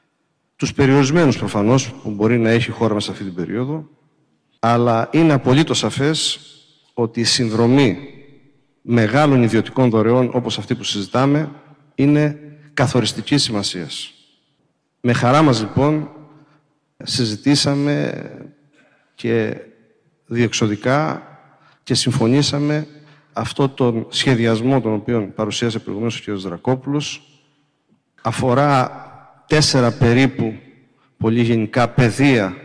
τους 0.56 0.74
περιορισμένους 0.74 1.38
προφανώς 1.38 1.92
που 1.92 2.10
μπορεί 2.10 2.38
να 2.38 2.50
έχει 2.50 2.70
η 2.70 2.72
χώρα 2.72 2.94
μας 2.94 3.04
σε 3.04 3.10
αυτή 3.10 3.24
την 3.24 3.34
περίοδο, 3.34 3.88
αλλά 4.58 5.08
είναι 5.12 5.32
απολύτως 5.32 5.78
σαφές 5.78 6.40
ότι 6.94 7.20
η 7.20 7.24
συνδρομή 7.24 7.98
μεγάλων 8.82 9.42
ιδιωτικών 9.42 9.90
δωρεών 9.90 10.30
όπως 10.32 10.58
αυτή 10.58 10.74
που 10.74 10.84
συζητάμε 10.84 11.50
είναι 11.94 12.45
καθοριστικής 12.76 13.42
σημασίας. 13.42 14.12
Με 15.00 15.12
χαρά 15.12 15.42
μας 15.42 15.60
λοιπόν 15.60 16.10
συζητήσαμε 17.04 18.24
και 19.14 19.56
διεξοδικά 20.26 21.22
και 21.82 21.94
συμφωνήσαμε 21.94 22.86
αυτό 23.32 23.68
τον 23.68 24.06
σχεδιασμό 24.08 24.80
τον 24.80 24.92
οποίο 24.92 25.32
παρουσίασε 25.34 25.78
προηγουμένως 25.78 26.28
ο 26.28 26.32
κ. 26.32 26.36
Δρακόπουλος 26.36 27.22
αφορά 28.22 28.90
τέσσερα 29.46 29.90
περίπου 29.92 30.54
πολύ 31.16 31.42
γενικά 31.42 31.88
πεδία 31.88 32.56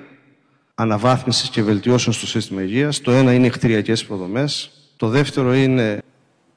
αναβάθμισης 0.76 1.50
και 1.50 1.64
βελτιώσεων 1.64 2.16
στο 2.16 2.28
σύστημα 2.28 2.62
υγείας. 2.62 3.02
Το 3.02 3.12
ένα 3.12 3.34
είναι 3.34 3.46
οι 3.46 3.50
κτηριακές 3.50 4.02
υποδομές. 4.02 4.72
Το 4.98 5.08
δεύτερο 5.08 5.54
είναι 5.54 6.02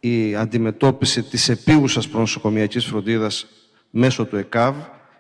η 0.08 0.34
αντιμετώπιση 0.34 1.22
της 1.22 1.48
επίγουσας 1.48 2.08
προνοσοκομιακής 2.08 2.84
φροντίδας 2.84 3.46
μέσω 3.90 4.24
του 4.24 4.36
ΕΚΑΒ, 4.36 4.74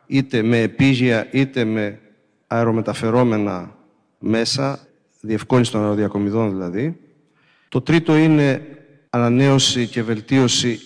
είτε 0.06 0.42
με 0.42 0.60
επίγεια 0.60 1.28
είτε 1.30 1.64
με 1.64 2.00
αερομεταφερόμενα 2.46 3.76
μέσα, 4.18 4.86
διευκόλυνση 5.20 5.70
των 5.70 5.80
αεροδιακομιδών 5.80 6.50
δηλαδή. 6.50 6.96
Το 7.68 7.80
τρίτο 7.80 8.16
είναι 8.16 8.62
ανανέωση 9.10 9.86
και 9.86 10.02
βελτίωση 10.02 10.80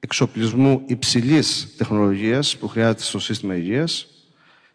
εξοπλισμού 0.00 0.82
υψηλής 0.86 1.74
τεχνολογίας 1.76 2.56
που 2.56 2.68
χρειάζεται 2.68 3.02
στο 3.02 3.18
σύστημα 3.18 3.56
υγείας. 3.56 4.06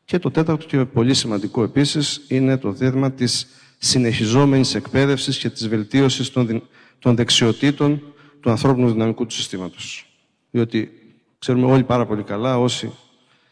Και 0.05 0.19
το 0.19 0.31
τέταρτο 0.31 0.65
και 0.65 0.85
πολύ 0.85 1.13
σημαντικό 1.13 1.63
επίσης 1.63 2.21
είναι 2.27 2.57
το 2.57 2.73
θέμα 2.75 3.11
της 3.11 3.47
συνεχιζόμενης 3.77 4.75
εκπαίδευσης 4.75 5.37
και 5.37 5.49
της 5.49 5.67
βελτίωσης 5.67 6.29
των, 6.29 6.63
των 6.99 7.15
δεξιοτήτων 7.15 8.13
του 8.39 8.49
ανθρώπινου 8.49 8.91
δυναμικού 8.91 9.25
του 9.25 9.33
συστήματος. 9.33 10.13
Διότι 10.51 10.91
ξέρουμε 11.39 11.71
όλοι 11.71 11.83
πάρα 11.83 12.05
πολύ 12.05 12.23
καλά, 12.23 12.59
όσοι 12.59 12.91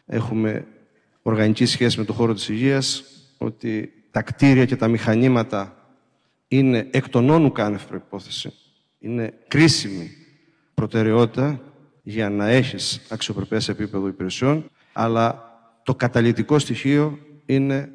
έχουμε 0.06 0.66
οργανική 1.22 1.64
σχέση 1.64 1.98
με 1.98 2.04
το 2.04 2.12
χώρο 2.12 2.34
της 2.34 2.48
υγείας, 2.48 3.04
ότι 3.38 3.92
τα 4.10 4.22
κτίρια 4.22 4.64
και 4.64 4.76
τα 4.76 4.88
μηχανήματα 4.88 5.76
είναι 6.48 6.88
εκ 6.90 7.08
των 7.08 7.30
όνου 7.30 7.52
κάνευ 7.52 7.84
προϋπόθεση. 7.84 8.52
Είναι 8.98 9.34
κρίσιμη 9.48 10.10
προτεραιότητα 10.74 11.60
για 12.02 12.30
να 12.30 12.48
έχεις 12.48 13.00
αξιοπρεπές 13.08 13.68
επίπεδο 13.68 14.06
υπηρεσιών, 14.06 14.70
αλλά 14.92 15.42
το 15.82 15.94
καταλητικό 15.94 16.58
στοιχείο 16.58 17.18
είναι 17.46 17.92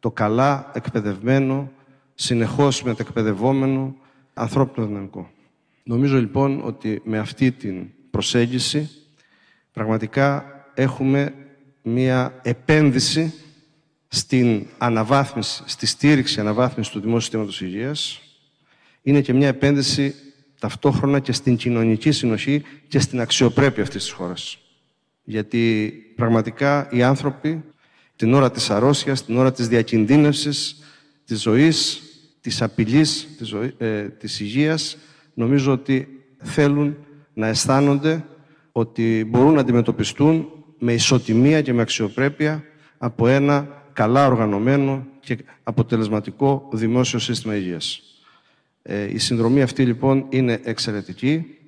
το 0.00 0.10
καλά 0.10 0.70
εκπαιδευμένο, 0.74 1.70
συνεχώς 2.14 2.82
μετεκπαιδευόμενο 2.82 3.96
ανθρώπινο 4.34 4.86
δυναμικό. 4.86 5.30
Νομίζω 5.86 6.18
λοιπόν 6.18 6.60
ότι 6.64 7.00
με 7.04 7.18
αυτή 7.18 7.52
την 7.52 7.88
προσέγγιση 8.10 8.90
πραγματικά 9.72 10.44
έχουμε 10.74 11.34
μία 11.82 12.40
επένδυση 12.42 13.32
στην 14.08 14.66
αναβάθμιση, 14.78 15.62
στη 15.66 15.86
στήριξη 15.86 16.40
αναβάθμισης 16.40 16.92
του 16.92 17.00
δημόσιου 17.00 17.20
συστήματος 17.20 17.60
υγείας. 17.60 18.20
Είναι 19.02 19.20
και 19.20 19.32
μια 19.32 19.48
επένδυση 19.48 20.14
ταυτόχρονα 20.58 21.18
και 21.18 21.32
στην 21.32 21.56
κοινωνική 21.56 22.10
συνοχή 22.12 22.62
και 22.88 22.98
στην 22.98 23.20
αξιοπρέπεια 23.20 23.82
αυτής 23.82 24.02
της 24.02 24.12
χώρας. 24.12 24.58
Γιατί 25.24 25.92
πραγματικά 26.16 26.88
οι 26.90 27.02
άνθρωποι 27.02 27.64
την 28.16 28.34
ώρα 28.34 28.50
της 28.50 28.70
αρρώστιας, 28.70 29.24
την 29.24 29.36
ώρα 29.36 29.52
της 29.52 29.68
διακινδύνευσης 29.68 30.78
της 31.24 31.40
ζωής, 31.40 32.02
της 32.40 32.62
απειλής 32.62 33.28
της, 33.38 33.46
ζωή, 33.48 33.74
ε, 33.78 34.02
της 34.02 34.40
υγείας, 34.40 34.96
νομίζω 35.34 35.72
ότι 35.72 36.08
θέλουν 36.42 36.96
να 37.34 37.46
αισθάνονται 37.46 38.24
ότι 38.72 39.26
μπορούν 39.28 39.54
να 39.54 39.60
αντιμετωπιστούν 39.60 40.48
με 40.78 40.92
ισοτιμία 40.92 41.62
και 41.62 41.72
με 41.72 41.82
αξιοπρέπεια 41.82 42.62
από 42.98 43.28
ένα 43.28 43.82
καλά 43.92 44.26
οργανωμένο 44.26 45.06
και 45.20 45.38
αποτελεσματικό 45.62 46.68
δημόσιο 46.72 47.18
σύστημα 47.18 47.56
υγείας. 47.56 48.02
Ε, 48.82 49.12
η 49.12 49.18
συνδρομή 49.18 49.62
αυτή 49.62 49.84
λοιπόν 49.84 50.26
είναι 50.28 50.60
εξαιρετική. 50.64 51.58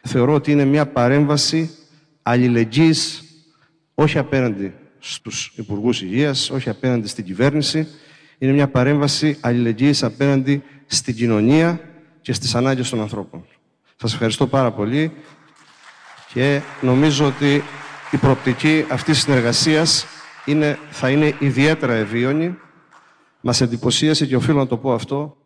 Θεωρώ 0.00 0.34
ότι 0.34 0.50
είναι 0.50 0.64
μια 0.64 0.86
παρέμβαση 0.86 1.70
αλληλεγγύης 2.22 3.24
όχι 3.94 4.18
απέναντι 4.18 4.72
στους 4.98 5.52
Υπουργούς 5.56 6.02
Υγείας, 6.02 6.50
όχι 6.50 6.68
απέναντι 6.68 7.08
στην 7.08 7.24
κυβέρνηση. 7.24 7.86
Είναι 8.38 8.52
μια 8.52 8.68
παρέμβαση 8.68 9.36
αλληλεγγύης 9.40 10.02
απέναντι 10.02 10.62
στην 10.86 11.14
κοινωνία 11.14 11.80
και 12.20 12.32
στις 12.32 12.54
ανάγκες 12.54 12.90
των 12.90 13.00
ανθρώπων. 13.00 13.44
Σας 13.96 14.12
ευχαριστώ 14.12 14.46
πάρα 14.46 14.70
πολύ 14.70 15.12
και 16.32 16.60
νομίζω 16.80 17.26
ότι 17.26 17.62
η 18.10 18.16
προοπτική 18.16 18.84
αυτής 18.90 19.14
της 19.14 19.22
συνεργασίας 19.22 20.06
είναι, 20.44 20.78
θα 20.90 21.10
είναι 21.10 21.34
ιδιαίτερα 21.38 21.94
ευίωνη. 21.94 22.58
Μας 23.40 23.60
εντυπωσίασε 23.60 24.26
και 24.26 24.36
οφείλω 24.36 24.58
να 24.58 24.66
το 24.66 24.76
πω 24.76 24.92
αυτό, 24.92 25.36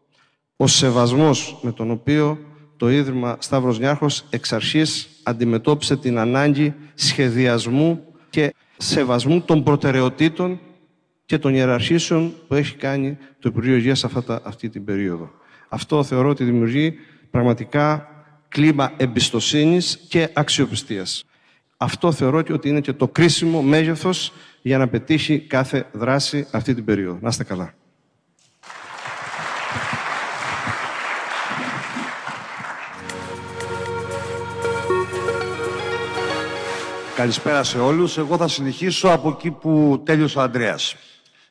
ο 0.57 0.67
σεβασμός 0.67 1.59
με 1.63 1.73
τον 1.73 1.91
οποίο 1.91 2.39
το 2.77 2.91
Ίδρυμα 2.91 3.37
Σταύρος 3.39 3.79
Νιάρχος 3.79 4.25
εξ 4.31 4.53
αρχής 4.53 5.09
αντιμετώπισε 5.23 5.97
την 5.97 6.19
ανάγκη 6.19 6.75
σχεδιασμού 6.95 8.05
και 8.31 8.55
σεβασμού 8.77 9.41
των 9.41 9.63
προτεραιοτήτων 9.63 10.61
και 11.27 11.39
των 11.39 11.55
ιεραρχήσεων 11.55 12.35
που 12.49 12.55
έχει 12.55 12.77
κάνει 12.77 13.19
το 13.39 13.49
Υπουργείο 13.49 13.77
Υγείας 13.77 14.05
αυτή 14.43 14.69
την 14.69 14.85
περίοδο. 14.85 15.31
Αυτό 15.75 16.03
θεωρώ 16.03 16.29
ότι 16.29 16.45
δημιουργεί 16.45 16.95
πραγματικά 17.31 18.09
κλίμα 18.49 18.93
εμπιστοσύνης 18.97 19.99
και 20.09 20.29
αξιοπιστίας. 20.33 21.25
Αυτό 21.77 22.13
θεωρώ 22.13 22.43
ότι 22.51 22.69
είναι 22.69 22.81
και 22.81 22.93
το 22.93 23.09
κρίσιμο 23.09 23.63
μέγεθος 23.63 24.33
για 24.63 24.79
να 24.79 24.89
πετύχει 24.89 25.39
κάθε 25.39 25.87
δράση 25.93 26.47
αυτή 26.51 26.75
την 26.75 26.85
περίοδο. 26.85 27.19
Να 27.21 27.29
είστε 27.29 27.45
καλά. 27.45 27.75
Καλησπέρα 37.17 37.63
σε 37.63 37.79
όλους. 37.79 38.19
Εγώ 38.19 38.37
θα 38.37 38.49
συνεχίσω 38.49 39.09
από 39.09 39.29
εκεί 39.29 39.51
που 39.51 40.03
τέλειωσε 40.05 40.39
ο 40.39 40.43
Ανδρέας. 40.43 40.97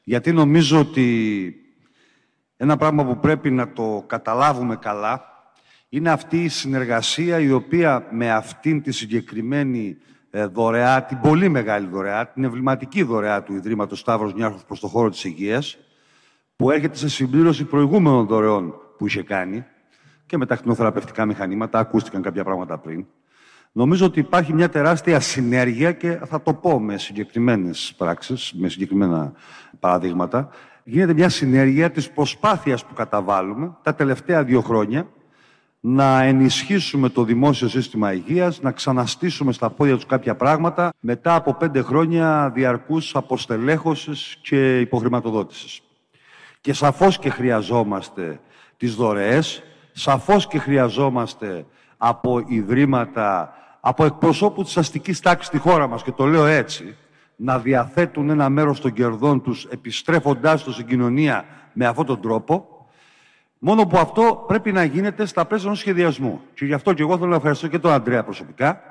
Γιατί 0.04 0.32
νομίζω 0.32 0.80
ότι 0.80 1.58
ένα 2.58 2.78
πράγμα 2.78 3.06
που 3.06 3.20
πρέπει 3.20 3.52
να 3.52 3.72
το 3.72 4.04
καταλάβουμε 4.08 4.76
καλά 4.76 5.34
είναι 5.90 6.12
αυτή 6.12 6.44
η 6.44 6.48
συνεργασία 6.48 7.40
η 7.40 7.52
οποία 7.52 8.08
με 8.12 8.32
αυτήν 8.32 8.82
τη 8.82 8.92
συγκεκριμένη 8.92 9.98
ε, 10.30 10.46
δωρεά, 10.46 11.04
την 11.04 11.20
πολύ 11.20 11.50
μεγάλη 11.50 11.88
δωρεά, 11.88 12.28
την 12.28 12.44
εμβληματική 12.44 13.04
δωρεά 13.04 13.44
του 13.44 13.54
Ιδρύματος 13.54 14.00
Σταύρος 14.00 14.34
Νιάρχος 14.34 14.64
προς 14.64 14.80
το 14.80 14.88
χώρο 14.88 15.10
της 15.10 15.24
υγείας, 15.24 15.78
που 16.56 16.72
έρχεται 16.72 16.98
σε 16.98 17.10
συμπλήρωση 17.10 17.64
προηγούμενων 17.64 18.28
δωρεών 18.28 18.74
που 18.98 19.08
είχε 19.08 19.24
κάνει 19.24 19.66
και 20.26 20.38
με 20.38 20.46
τα 20.46 20.56
κτηνοθεραπευτικά 20.56 21.26
μηχανήματα, 21.26 21.80
ακούστηκαν 21.80 22.22
κάποια 22.22 22.44
πράγματα 22.44 22.78
πριν. 22.78 23.06
Νομίζω 23.72 24.06
ότι 24.06 24.20
υπάρχει 24.20 24.54
μια 24.54 24.70
τεράστια 24.70 25.20
συνέργεια 25.20 25.92
και 25.92 26.20
θα 26.26 26.42
το 26.42 26.54
πω 26.54 26.80
με 26.80 26.98
συγκεκριμένες 26.98 27.94
πράξεις, 27.98 28.54
με 28.54 28.70
συγκεκριμένα 28.70 29.34
παραδείγματα. 29.80 30.50
Γίνεται 30.84 31.14
μια 31.14 31.30
συνέργεια 31.30 31.92
της 31.92 32.10
προσπάθειας 32.10 32.86
που 32.86 32.94
καταβάλουμε 32.94 33.78
τα 33.82 33.96
τελευταία 33.96 34.44
δύο 34.44 34.62
χρόνια 34.62 35.08
να 35.80 36.22
ενισχύσουμε 36.22 37.10
το 37.10 37.24
δημόσιο 37.24 37.68
σύστημα 37.68 38.14
υγείας, 38.14 38.62
να 38.62 38.72
ξαναστήσουμε 38.72 39.52
στα 39.52 39.70
πόδια 39.70 39.96
τους 39.96 40.06
κάποια 40.06 40.36
πράγματα 40.36 40.94
μετά 41.00 41.36
από 41.36 41.54
πέντε 41.54 41.82
χρόνια 41.82 42.52
διαρκούς 42.54 43.16
αποστελέχωσης 43.16 44.38
και 44.42 44.80
υποχρηματοδότησης. 44.80 45.82
Και 46.62 46.74
σαφώς 46.74 47.20
και 47.20 47.30
χρειαζόμαστε 47.30 48.40
τις 48.78 48.96
δωρεές, 48.96 49.64
σαφώς 49.92 50.48
και 50.48 50.60
χρειαζόμαστε 50.60 51.66
από 51.98 52.44
ιδρύματα, 52.48 53.54
από 53.80 54.06
εκπροσώπους 54.06 54.66
της 54.66 54.78
αστικής 54.78 55.20
τάξης 55.20 55.48
στη 55.48 55.58
χώρα 55.58 55.88
μας, 55.88 56.04
και 56.04 56.12
το 56.12 56.26
λέω 56.26 56.46
έτσι, 56.46 56.96
να 57.44 57.60
διαθέτουν 57.60 58.30
ένα 58.30 58.50
μέρος 58.50 58.82
των 58.82 58.94
κερδών 58.94 59.42
τους 59.42 59.66
επιστρέφοντάς 59.66 60.64
το 60.64 60.72
στην 60.72 60.86
κοινωνία 60.86 61.46
με 61.74 61.86
αυτόν 61.86 62.06
τον 62.06 62.22
τρόπο, 62.22 62.88
μόνο 63.60 63.86
που 63.86 63.98
αυτό 63.98 64.44
πρέπει 64.48 64.72
να 64.72 64.84
γίνεται 64.84 65.26
στα 65.26 65.46
πλαίσια 65.46 65.68
ενός 65.68 65.80
σχεδιασμού. 65.80 66.42
Και 66.54 66.66
γι' 66.66 66.74
αυτό 66.74 66.94
και 66.94 67.02
εγώ 67.02 67.18
θέλω 67.18 67.30
να 67.30 67.36
ευχαριστώ 67.36 67.68
και 67.68 67.80
τον 67.80 67.92
Αντρέα 67.92 68.24
προσωπικά, 68.24 68.82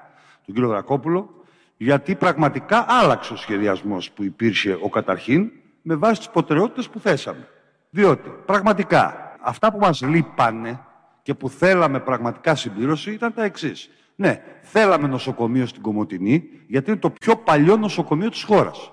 τον 0.45 0.55
κύριο 0.55 0.69
Δρακόπουλο, 0.69 1.45
γιατί 1.77 2.15
πραγματικά 2.15 2.85
άλλαξε 2.89 3.33
ο 3.33 3.37
σχεδιασμός 3.37 4.11
που 4.11 4.23
υπήρχε 4.23 4.79
ο 4.83 4.89
καταρχήν 4.89 5.51
με 5.83 5.95
βάση 5.95 6.19
τις 6.19 6.29
προτεραιότητες 6.29 6.89
που 6.89 7.01
θέσαμε. 7.01 7.49
Διότι 7.91 8.31
πραγματικά 8.47 9.35
αυτά 9.41 9.73
που 9.73 9.79
μας 9.79 10.03
λείπανε 10.03 10.81
και 11.23 11.35
που 11.35 11.49
θέλαμε 11.49 12.01
πραγματικά 12.01 12.55
συμπλήρωση 12.55 13.13
ήταν 13.13 13.35
τα 13.35 13.45
εξής. 13.45 13.91
Ναι, 14.23 14.43
θέλαμε 14.63 15.09
νοσοκομείο 15.09 15.67
στην 15.67 15.83
Κομωτινή, 15.83 16.45
γιατί 16.67 16.91
είναι 16.91 16.99
το 16.99 17.11
πιο 17.11 17.37
παλιό 17.37 17.77
νοσοκομείο 17.77 18.31
της 18.31 18.43
χώρας. 18.43 18.93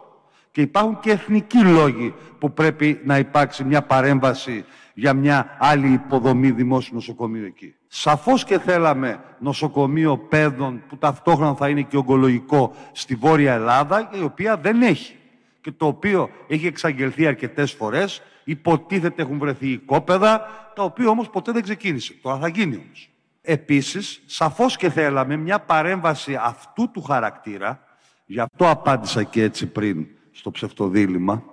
Και 0.51 0.61
υπάρχουν 0.61 0.99
και 0.99 1.11
εθνικοί 1.11 1.59
λόγοι 1.59 2.13
που 2.39 2.53
πρέπει 2.53 2.99
να 3.03 3.17
υπάρξει 3.17 3.63
μια 3.63 3.81
παρέμβαση 3.81 4.65
για 4.93 5.13
μια 5.13 5.57
άλλη 5.59 5.91
υποδομή 5.91 6.51
δημόσιου 6.51 6.93
νοσοκομείου 6.93 7.45
εκεί. 7.45 7.75
Σαφώς 7.87 8.43
και 8.43 8.59
θέλαμε 8.59 9.19
νοσοκομείο 9.39 10.17
παιδών 10.17 10.83
που 10.87 10.97
ταυτόχρονα 10.97 11.55
θα 11.55 11.69
είναι 11.69 11.81
και 11.81 11.97
ογκολογικό 11.97 12.75
στη 12.91 13.15
Βόρεια 13.15 13.53
Ελλάδα, 13.53 14.09
η 14.19 14.23
οποία 14.23 14.57
δεν 14.57 14.81
έχει. 14.81 15.15
Και 15.61 15.71
το 15.71 15.85
οποίο 15.85 16.29
έχει 16.47 16.67
εξαγγελθεί 16.67 17.27
αρκετές 17.27 17.71
φορές, 17.71 18.21
υποτίθεται 18.43 19.21
έχουν 19.21 19.37
βρεθεί 19.37 19.67
οικόπεδα, 19.67 20.45
τα 20.75 20.83
οποία 20.83 21.09
όμως 21.09 21.29
ποτέ 21.29 21.51
δεν 21.51 21.63
ξεκίνησε. 21.63 22.13
Τώρα 22.21 22.37
θα 22.37 22.47
γίνει 22.47 22.75
όμως. 22.75 23.09
Επίσης, 23.41 24.21
σαφώς 24.25 24.75
και 24.75 24.89
θέλαμε 24.89 25.35
μια 25.35 25.59
παρέμβαση 25.59 26.37
αυτού 26.41 26.91
του 26.91 27.01
χαρακτήρα, 27.01 27.83
γι' 28.25 28.39
αυτό 28.39 28.69
απάντησα 28.69 29.23
και 29.23 29.43
έτσι 29.43 29.67
πριν 29.67 30.07
στο 30.31 30.51
ψευτοδήλημα, 30.51 31.43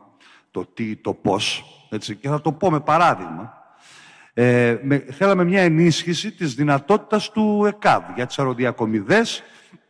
το 0.51 0.67
τι, 0.75 0.97
το 0.97 1.15
πώς, 1.15 1.65
έτσι, 1.91 2.17
και 2.17 2.29
θα 2.29 2.41
το 2.41 2.53
πω 2.53 2.71
με 2.71 2.81
παράδειγμα. 2.81 3.53
Ε, 4.35 4.79
με, 4.83 4.99
θέλαμε 4.99 5.45
μια 5.45 5.63
ενίσχυση 5.63 6.33
της 6.33 6.55
δυνατότητας 6.55 7.31
του 7.31 7.65
ΕΚΑΒ 7.67 8.03
για 8.15 8.27
τις 8.27 8.39
αεροδιακομιδές, 8.39 9.43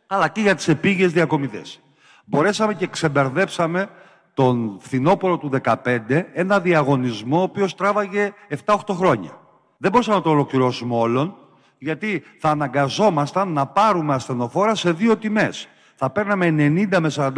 αλλά 0.07 0.27
και 0.27 0.41
για 0.41 0.55
τις 0.55 0.67
επίγειες 0.67 1.11
διακομιδές. 1.11 1.79
Μπορέσαμε 2.25 2.73
και 2.73 2.87
ξεμπερδέψαμε 2.87 3.89
τον 4.33 4.77
φθινόπωρο 4.79 5.37
του 5.37 5.49
2015 5.63 6.25
ένα 6.33 6.59
διαγωνισμό 6.59 7.39
ο 7.39 7.41
οποίος 7.41 7.75
τράβαγε 7.75 8.33
7-8 8.65 8.77
χρόνια. 8.91 9.39
Δεν 9.77 9.91
μπορούσαμε 9.91 10.17
να 10.17 10.23
το 10.23 10.29
ολοκληρώσουμε 10.29 10.95
όλον, 10.95 11.35
γιατί 11.77 12.23
θα 12.39 12.49
αναγκαζόμασταν 12.49 13.47
να 13.53 13.65
πάρουμε 13.65 14.13
ασθενοφόρα 14.13 14.75
σε 14.75 14.91
δύο 14.91 15.17
τιμές. 15.17 15.67
Θα 15.95 16.09
παίρναμε 16.09 16.47
90 16.47 16.99
με 16.99 17.11
48 17.15 17.31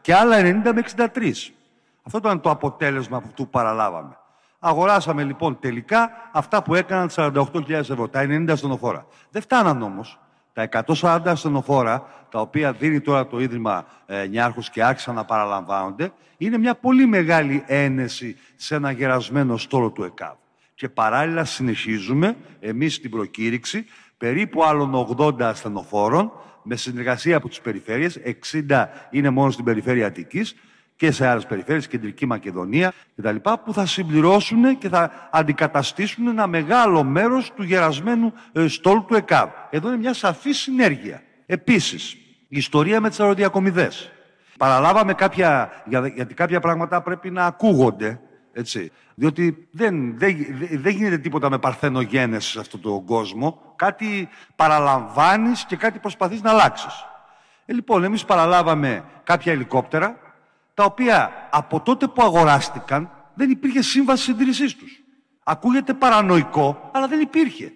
και 0.00 0.14
άλλα 0.14 0.36
90 0.40 0.72
με 0.74 0.82
63. 0.96 1.06
Αυτό 2.02 2.18
ήταν 2.18 2.40
το 2.40 2.50
αποτέλεσμα 2.50 3.20
που 3.20 3.28
του 3.34 3.48
παραλάβαμε. 3.48 4.16
Αγοράσαμε 4.58 5.22
λοιπόν 5.22 5.58
τελικά 5.58 6.10
αυτά 6.32 6.62
που 6.62 6.74
έκαναν 6.74 7.08
48.000 7.14 7.70
ευρώ, 7.70 8.08
τα 8.08 8.24
90 8.24 8.46
ασθενοφόρα. 8.50 9.06
Δεν 9.30 9.42
φτάναν 9.42 9.82
όμως. 9.82 10.20
Τα 10.52 10.68
140 11.00 11.20
ασθενοφόρα, 11.24 12.06
τα 12.30 12.40
οποία 12.40 12.72
δίνει 12.72 13.00
τώρα 13.00 13.26
το 13.26 13.40
Ίδρυμα 13.40 13.86
ε, 14.06 14.26
Νιάρχους 14.26 14.70
και 14.70 14.84
άρχισαν 14.84 15.14
να 15.14 15.24
παραλαμβάνονται, 15.24 16.12
είναι 16.36 16.58
μια 16.58 16.74
πολύ 16.74 17.06
μεγάλη 17.06 17.64
ένεση 17.66 18.36
σε 18.56 18.74
ένα 18.74 18.90
γερασμένο 18.90 19.56
στόλο 19.56 19.90
του 19.90 20.04
ΕΚΑΒ. 20.04 20.34
Και 20.76 20.88
παράλληλα 20.88 21.44
συνεχίζουμε 21.44 22.36
εμείς 22.60 22.94
στην 22.94 23.10
προκήρυξη 23.10 23.86
περίπου 24.18 24.64
άλλων 24.64 25.16
80 25.18 25.42
ασθενοφόρων 25.42 26.32
με 26.62 26.76
συνεργασία 26.76 27.36
από 27.36 27.48
τις 27.48 27.60
περιφέρειες, 27.60 28.20
60 28.68 28.86
είναι 29.10 29.30
μόνο 29.30 29.50
στην 29.50 29.64
περιφέρεια 29.64 30.06
Αττικής 30.06 30.54
και 30.96 31.10
σε 31.10 31.26
άλλες 31.26 31.46
περιφέρειες, 31.46 31.86
Κεντρική 31.88 32.26
Μακεδονία 32.26 32.92
κτλ. 33.16 33.36
που 33.64 33.72
θα 33.72 33.86
συμπληρώσουν 33.86 34.78
και 34.78 34.88
θα 34.88 35.28
αντικαταστήσουν 35.30 36.26
ένα 36.26 36.46
μεγάλο 36.46 37.02
μέρος 37.04 37.52
του 37.56 37.62
γερασμένου 37.62 38.32
ε, 38.52 38.68
στόλου 38.68 39.04
του 39.04 39.14
ΕΚΑΒ. 39.14 39.48
Εδώ 39.70 39.88
είναι 39.88 39.96
μια 39.96 40.14
σαφή 40.14 40.52
συνέργεια. 40.52 41.22
Επίσης, 41.46 42.12
η 42.48 42.56
ιστορία 42.56 43.00
με 43.00 43.08
τις 43.08 43.20
αεροδιακομιδές. 43.20 44.10
Παραλάβαμε 44.58 45.14
κάποια, 45.14 45.70
γιατί 46.14 46.34
κάποια 46.34 46.60
πράγματα 46.60 47.02
πρέπει 47.02 47.30
να 47.30 47.44
ακούγονται, 47.44 48.20
έτσι. 48.56 48.92
Διότι 49.14 49.68
δεν, 49.70 50.18
δεν, 50.18 50.36
δεν 50.72 50.92
γίνεται 50.92 51.18
τίποτα 51.18 51.50
με 51.50 51.58
παρθενογένεσης 51.58 52.50
σε 52.50 52.60
αυτόν 52.60 52.80
τον 52.80 53.04
κόσμο. 53.04 53.72
Κάτι 53.76 54.28
παραλαμβάνεις 54.56 55.64
και 55.64 55.76
κάτι 55.76 55.98
προσπαθείς 55.98 56.42
να 56.42 56.50
αλλάξεις. 56.50 57.04
Ε, 57.66 57.72
λοιπόν, 57.72 58.04
εμείς 58.04 58.24
παραλάβαμε 58.24 59.04
κάποια 59.24 59.52
ελικόπτερα, 59.52 60.18
τα 60.74 60.84
οποία 60.84 61.48
από 61.50 61.80
τότε 61.80 62.06
που 62.06 62.22
αγοράστηκαν 62.22 63.10
δεν 63.34 63.50
υπήρχε 63.50 63.82
σύμβαση 63.82 64.22
συντήρησής 64.22 64.76
τους. 64.76 65.00
Ακούγεται 65.42 65.94
παρανοϊκό, 65.94 66.90
αλλά 66.92 67.08
δεν 67.08 67.20
υπήρχε. 67.20 67.72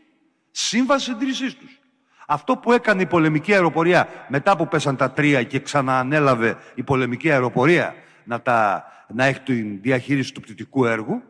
Σύμβαση 0.50 1.04
συντήρησής 1.04 1.56
τους. 1.56 1.80
Αυτό 2.26 2.56
που 2.56 2.72
έκανε 2.72 3.02
η 3.02 3.06
πολεμική 3.06 3.52
αεροπορία 3.52 4.08
μετά 4.28 4.56
που 4.56 4.68
πέσαν 4.68 4.96
τα 4.96 5.10
τρία 5.10 5.42
και 5.42 5.60
ξαναανέλαβε 5.60 6.56
η 6.74 6.82
πολεμική 6.82 7.30
αεροπορία 7.30 7.94
να, 8.24 8.40
τα, 8.40 8.84
να 9.14 9.24
έχει 9.24 9.40
την 9.40 9.80
διαχείριση 9.80 10.34
του 10.34 10.40
πτυτικού 10.40 10.84
έργου 10.84 11.22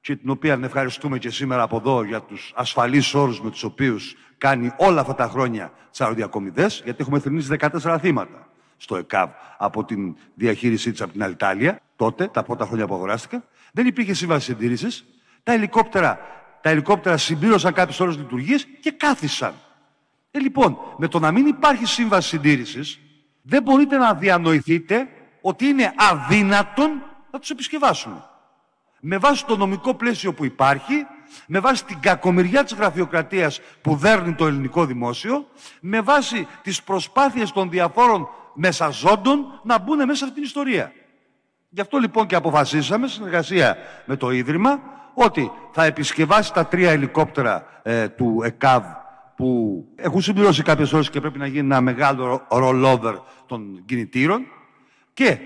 και 0.00 0.16
την 0.16 0.30
οποία 0.30 0.58
ευχαριστούμε 0.62 1.18
και 1.18 1.30
σήμερα 1.30 1.62
από 1.62 1.76
εδώ 1.76 2.02
για 2.02 2.20
τους 2.20 2.52
ασφαλείς 2.56 3.14
όρους 3.14 3.40
με 3.40 3.50
τους 3.50 3.62
οποίους 3.62 4.16
κάνει 4.38 4.72
όλα 4.76 5.00
αυτά 5.00 5.14
τα 5.14 5.28
χρόνια 5.28 5.72
τις 5.90 6.00
αεροδιακομιδές, 6.00 6.80
γιατί 6.84 7.02
έχουμε 7.02 7.18
θρυνήσει 7.18 7.56
14 7.58 7.96
θύματα 8.00 8.48
στο 8.76 8.96
ΕΚΑΒ 8.96 9.30
από 9.58 9.84
την 9.84 10.16
διαχείρισή 10.34 10.90
της 10.90 11.00
από 11.00 11.12
την 11.12 11.22
Αλιτάλια, 11.22 11.80
τότε, 11.96 12.28
τα 12.28 12.42
πρώτα 12.42 12.64
χρόνια 12.64 12.86
που 12.86 12.94
αγοράστηκαν. 12.94 13.44
Δεν 13.72 13.86
υπήρχε 13.86 14.14
σύμβαση 14.14 14.44
συντήρησης. 14.44 15.04
Τα 15.42 15.52
ελικόπτερα, 15.52 16.18
τα 16.60 16.70
ελικόπτερα 16.70 17.16
συμπλήρωσαν 17.16 17.72
κάποιε 17.72 18.06
ώρε 18.06 18.16
λειτουργίε 18.16 18.56
και 18.80 18.90
κάθισαν. 18.90 19.54
Ε, 20.30 20.38
λοιπόν, 20.38 20.78
με 20.96 21.08
το 21.08 21.18
να 21.18 21.32
μην 21.32 21.46
υπάρχει 21.46 21.86
σύμβαση 21.86 22.28
συντήρησης, 22.28 22.98
δεν 23.42 23.62
μπορείτε 23.62 23.96
να 23.96 24.14
διανοηθείτε 24.14 25.08
ότι 25.40 25.66
είναι 25.66 25.92
αδύνατον 25.96 27.02
να 27.30 27.38
τους 27.38 27.50
επισκευάσουμε. 27.50 28.24
Με 29.00 29.18
βάση 29.18 29.46
το 29.46 29.56
νομικό 29.56 29.94
πλαίσιο 29.94 30.32
που 30.32 30.44
υπάρχει, 30.44 31.06
με 31.46 31.58
βάση 31.58 31.84
την 31.84 32.00
κακομοιριά 32.00 32.64
της 32.64 32.74
γραφειοκρατίας 32.74 33.60
που 33.82 33.96
δέρνει 33.96 34.34
το 34.34 34.46
ελληνικό 34.46 34.84
δημόσιο, 34.84 35.46
με 35.80 36.00
βάση 36.00 36.46
τις 36.62 36.82
προσπάθειες 36.82 37.52
των 37.52 37.70
διαφόρων 37.70 38.28
μέσα 38.54 38.88
ζώντων 38.88 39.60
να 39.62 39.78
μπουν 39.78 39.96
μέσα 39.96 40.14
σε 40.14 40.24
αυτήν 40.24 40.34
την 40.34 40.42
ιστορία. 40.42 40.92
Γι' 41.68 41.80
αυτό 41.80 41.98
λοιπόν 41.98 42.26
και 42.26 42.34
αποφασίσαμε, 42.34 43.06
συνεργασία 43.06 43.76
με 44.06 44.16
το 44.16 44.30
Ίδρυμα, 44.30 44.80
ότι 45.14 45.50
θα 45.72 45.84
επισκευάσει 45.84 46.52
τα 46.52 46.66
τρία 46.66 46.90
ελικόπτερα 46.90 47.80
ε, 47.82 48.08
του 48.08 48.40
ΕΚΑΒ 48.44 48.84
που 49.36 49.84
έχουν 49.96 50.20
συμπληρώσει 50.20 50.62
κάποιες 50.62 50.92
ώρες 50.92 51.10
και 51.10 51.20
πρέπει 51.20 51.38
να 51.38 51.46
γίνει 51.46 51.58
ένα 51.58 51.80
μεγάλο 51.80 52.46
rollover 52.48 53.14
των 53.46 53.82
κινητήρων 53.84 54.46
και 55.12 55.38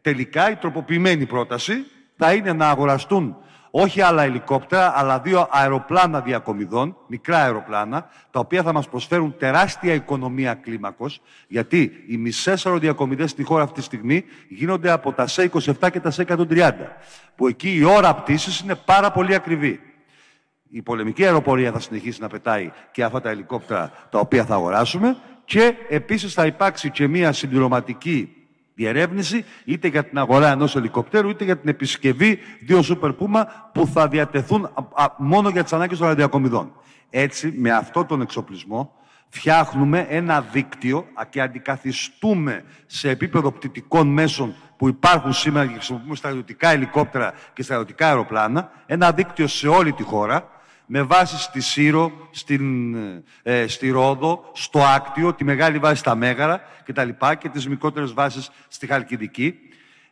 τελικά 0.00 0.50
η 0.50 0.56
τροποποιημένη 0.56 1.26
πρόταση 1.26 1.74
θα 2.16 2.32
είναι 2.32 2.52
να 2.52 2.68
αγοραστούν 2.68 3.36
όχι 3.70 4.00
άλλα 4.00 4.22
ελικόπτερα, 4.22 4.98
αλλά 4.98 5.20
δύο 5.20 5.48
αεροπλάνα 5.50 6.20
διακομιδών, 6.20 6.96
μικρά 7.06 7.38
αεροπλάνα, 7.42 8.08
τα 8.30 8.40
οποία 8.40 8.62
θα 8.62 8.72
μας 8.72 8.88
προσφέρουν 8.88 9.34
τεράστια 9.38 9.94
οικονομία 9.94 10.54
κλίμακος, 10.54 11.20
γιατί 11.48 12.04
οι 12.08 12.16
μισές 12.16 12.66
αεροδιακομιδές 12.66 13.30
στη 13.30 13.42
χώρα 13.42 13.62
αυτή 13.62 13.78
τη 13.78 13.84
στιγμή 13.84 14.24
γίνονται 14.48 14.90
από 14.90 15.12
τα 15.12 15.26
ΣΕ27 15.28 15.90
και 15.92 16.00
τα 16.00 16.10
ΣΕ130, 16.10 16.72
που 17.36 17.46
εκεί 17.46 17.76
η 17.76 17.84
ώρα 17.84 18.14
πτήσης 18.14 18.60
είναι 18.60 18.74
πάρα 18.74 19.10
πολύ 19.10 19.34
ακριβή. 19.34 19.80
Η 20.70 20.82
πολεμική 20.82 21.24
αεροπορία 21.24 21.72
θα 21.72 21.80
συνεχίσει 21.80 22.20
να 22.20 22.28
πετάει 22.28 22.70
και 22.92 23.04
αυτά 23.04 23.20
τα 23.20 23.30
ελικόπτερα 23.30 23.92
τα 24.10 24.18
οποία 24.18 24.44
θα 24.44 24.54
αγοράσουμε 24.54 25.16
και 25.44 25.74
επίσης 25.88 26.32
θα 26.32 26.46
υπάρξει 26.46 26.90
και 26.90 27.08
μια 27.08 27.32
συμπληρωματική 27.32 28.39
διερεύνηση 28.80 29.44
είτε 29.64 29.88
για 29.88 30.04
την 30.04 30.18
αγορά 30.18 30.50
ενός 30.50 30.76
ελικοπτέρου 30.76 31.28
είτε 31.28 31.44
για 31.44 31.58
την 31.58 31.68
επισκευή 31.68 32.38
δύο 32.60 32.80
Super 32.88 33.08
Puma 33.08 33.44
που 33.72 33.86
θα 33.86 34.08
διατεθούν 34.08 34.70
μόνο 35.18 35.48
για 35.48 35.62
τις 35.62 35.72
ανάγκες 35.72 35.98
των 35.98 36.06
ραδιοκομιδών. 36.06 36.72
Έτσι, 37.10 37.52
με 37.56 37.70
αυτόν 37.70 38.06
τον 38.06 38.20
εξοπλισμό 38.20 38.92
φτιάχνουμε 39.28 40.06
ένα 40.08 40.40
δίκτυο 40.40 41.06
και 41.30 41.40
αντικαθιστούμε 41.40 42.64
σε 42.86 43.10
επίπεδο 43.10 43.52
πτυτικών 43.52 44.08
μέσων 44.08 44.54
που 44.76 44.88
υπάρχουν 44.88 45.32
σήμερα 45.32 45.66
και 45.66 45.72
χρησιμοποιούμε 45.72 46.16
στρατιωτικά 46.16 46.68
ελικόπτερα 46.68 47.32
και 47.52 47.62
στρατιωτικά 47.62 48.06
αεροπλάνα, 48.06 48.70
ένα 48.86 49.12
δίκτυο 49.12 49.46
σε 49.46 49.68
όλη 49.68 49.92
τη 49.92 50.02
χώρα, 50.02 50.48
με 50.92 51.02
βάση 51.02 51.38
στη 51.38 51.60
Σύρο, 51.60 52.12
στην, 52.30 52.94
ε, 53.42 53.66
στη 53.66 53.90
Ρόδο, 53.90 54.50
στο 54.52 54.84
Άκτιο, 54.84 55.34
τη 55.34 55.44
μεγάλη 55.44 55.78
βάση 55.78 55.96
στα 55.96 56.14
Μέγαρα 56.14 56.60
κτλ. 56.84 57.08
Και, 57.08 57.34
και 57.38 57.48
τις 57.48 57.68
μικρότερες 57.68 58.12
βάσεις 58.12 58.50
στη 58.68 58.86
Χαλκιδική, 58.86 59.54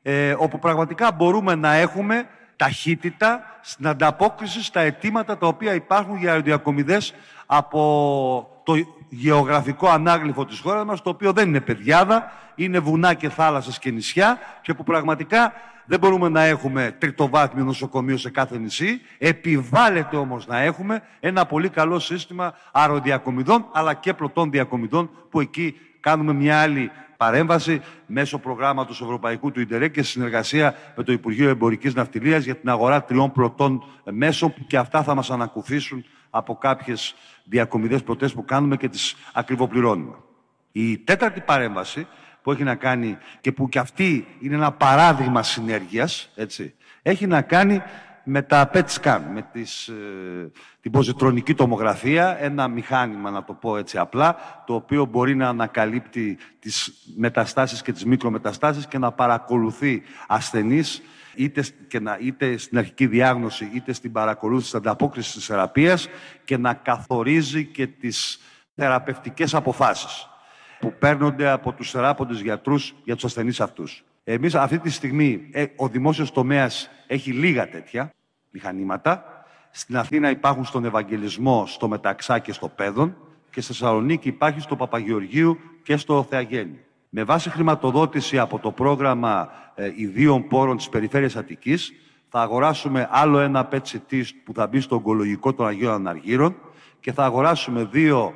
ε, 0.03 0.35
όπου 0.38 0.59
πραγματικά 0.59 1.12
μπορούμε 1.12 1.55
να 1.55 1.73
έχουμε 1.73 2.29
ταχύτητα 2.57 3.59
στην 3.62 3.87
ανταπόκριση 3.87 4.62
στα 4.62 4.81
αιτήματα 4.81 5.38
τα 5.38 5.47
οποία 5.47 5.75
υπάρχουν 5.75 6.17
για 6.17 6.31
αεροδιακομιδές 6.31 7.14
από 7.47 8.62
το 8.64 8.75
γεωγραφικό 9.09 9.88
ανάγλυφο 9.88 10.44
της 10.44 10.59
χώρας 10.59 10.85
μας, 10.85 11.03
το 11.03 11.11
οποίο 11.11 11.33
δεν 11.33 11.49
είναι 11.49 11.61
παιδιάδα, 11.61 12.33
είναι 12.55 12.79
βουνά 12.79 13.14
και 13.14 13.29
θάλασσες 13.29 13.79
και 13.79 13.90
νησιά 13.90 14.38
και 14.62 14.75
που 14.75 14.85
πραγματικά 14.85 15.53
δεν 15.87 15.99
μπορούμε 15.99 16.29
να 16.29 16.42
έχουμε 16.42 16.97
τριτοβάθμιο 16.99 17.64
νοσοκομείο 17.64 18.16
σε 18.16 18.31
κάθε 18.31 18.59
νησί. 18.59 19.01
Επιβάλλεται 19.18 20.16
όμως 20.16 20.47
να 20.47 20.59
έχουμε 20.59 21.03
ένα 21.21 21.47
πολύ 21.47 21.68
καλό 21.68 21.99
σύστημα 21.99 22.55
αεροδιακομιδών 22.73 23.66
αλλά 23.73 23.94
και 23.94 24.14
πλωτών 24.14 24.51
διακομιδών 24.51 25.11
που 25.31 25.40
εκεί 25.40 25.77
κάνουμε 26.01 26.33
μια 26.33 26.61
άλλη 26.61 26.90
παρέμβαση 27.16 27.81
μέσω 28.07 28.38
προγράμματος 28.38 29.01
Ευρωπαϊκού 29.01 29.53
του 29.53 29.61
Ιντερέ 29.61 29.88
και 29.88 30.03
συνεργασία 30.03 30.75
με 30.97 31.03
το 31.03 31.12
Υπουργείο 31.12 31.49
Εμπορικής 31.49 31.94
Ναυτιλίας 31.94 32.44
για 32.44 32.57
την 32.57 32.68
αγορά 32.68 33.05
τριών 33.05 33.33
πρωτών 33.33 33.85
μέσων 34.05 34.53
που 34.55 34.64
και 34.66 34.77
αυτά 34.77 35.03
θα 35.03 35.14
μας 35.14 35.31
ανακουφίσουν 35.31 36.05
από 36.31 36.57
κάποιες 36.57 37.14
διακομιδές 37.45 38.03
πρωτέ 38.03 38.29
που 38.29 38.45
κάνουμε 38.45 38.77
και 38.77 38.88
τις 38.88 39.17
ακριβοπληρώνουμε. 39.33 40.17
Η 40.73 40.99
τέταρτη 40.99 41.41
παρέμβαση 41.41 42.07
που 42.43 42.53
έχει 42.53 42.62
να 42.62 42.75
κάνει 42.75 43.19
και 43.41 43.53
που 43.53 43.69
και 43.69 43.79
αυτή 43.79 44.27
είναι 44.41 44.55
ένα 44.55 44.73
παράδειγμα 44.73 45.43
συνέργειας, 45.43 46.31
έτσι, 46.35 46.75
έχει 47.03 47.27
να 47.27 47.43
κάνει 47.43 47.83
με 48.31 48.43
τα 48.43 48.71
PET 48.73 48.85
scan, 49.01 49.21
με 49.33 49.49
τις, 49.53 49.88
ε, 49.88 50.51
την 50.81 50.91
ποζιτρονική 50.91 51.55
τομογραφία, 51.55 52.37
ένα 52.41 52.69
μηχάνημα, 52.69 53.31
να 53.31 53.45
το 53.45 53.53
πω 53.53 53.77
έτσι 53.77 53.99
απλά, 53.99 54.37
το 54.67 54.75
οποίο 54.75 55.05
μπορεί 55.05 55.35
να 55.35 55.49
ανακαλύπτει 55.49 56.38
τις 56.59 56.93
μεταστάσεις 57.17 57.83
και 57.83 57.93
τις 57.93 58.05
μικρομεταστάσεις 58.05 58.87
και 58.87 58.99
να 58.99 59.12
παρακολουθεί 59.12 60.03
ασθενείς 60.27 61.03
είτε, 61.35 61.64
και 61.88 62.01
να, 62.01 62.19
είτε 62.21 62.57
στην 62.57 62.79
αρχική 62.79 63.07
διάγνωση, 63.07 63.71
είτε 63.75 63.93
στην 63.93 64.12
παρακολούθηση 64.12 64.71
της 64.71 64.81
ανταπόκρισης 64.81 65.33
της 65.33 65.47
θεραπείας 65.47 66.09
και 66.45 66.57
να 66.57 66.75
καθορίζει 66.75 67.64
και 67.64 67.87
τις 67.87 68.41
θεραπευτικές 68.75 69.55
αποφάσεις 69.55 70.29
που 70.81 70.95
παίρνονται 70.99 71.49
από 71.49 71.73
τους 71.73 71.91
θεράποντες 71.91 72.41
γιατρούς 72.41 72.95
για 73.05 73.14
τους 73.14 73.25
ασθενείς 73.25 73.61
αυτούς. 73.61 74.05
Εμείς 74.25 74.55
αυτή 74.55 74.79
τη 74.79 74.91
στιγμή 74.91 75.49
ε, 75.53 75.64
ο 75.77 75.88
δημόσιος 75.88 76.33
τομέας 76.33 76.91
έχει 77.07 77.33
λίγα 77.33 77.69
τέτοια 77.69 78.12
μηχανήματα. 78.51 79.25
Στην 79.71 79.97
Αθήνα 79.97 80.31
υπάρχουν 80.31 80.65
στον 80.65 80.85
Ευαγγελισμό, 80.85 81.67
στο 81.67 81.89
Μεταξά 81.89 82.39
και 82.39 82.53
στο 82.53 82.69
Πέδον 82.69 83.17
και 83.51 83.61
στη 83.61 83.73
Θεσσαλονίκη 83.73 84.29
υπάρχει 84.29 84.61
στο 84.61 84.77
Παπαγεωργίου 84.77 85.59
και 85.83 85.97
στο 85.97 86.27
Θεαγέννη. 86.29 86.81
Με 87.09 87.25
βάση 87.25 87.51
χρηματοδότηση 87.51 88.39
από 88.39 88.59
το 88.59 88.71
πρόγραμμα 88.71 89.49
ε, 89.75 89.93
ιδίων 89.97 90.47
πόρων 90.49 90.77
της 90.77 90.89
Περιφέρειας 90.89 91.37
Αττικής 91.37 91.93
θα 92.29 92.41
αγοράσουμε 92.41 93.09
άλλο 93.11 93.39
ένα 93.39 93.69
PET 93.73 94.23
που 94.45 94.53
θα 94.55 94.67
μπει 94.67 94.81
στο 94.81 94.97
ογκολογικό 94.97 95.55
των 95.55 95.67
Αγίων 95.67 95.93
Αναργύρων 95.93 96.57
και 97.01 97.13
θα 97.13 97.25
αγοράσουμε 97.25 97.85
δύο 97.85 98.35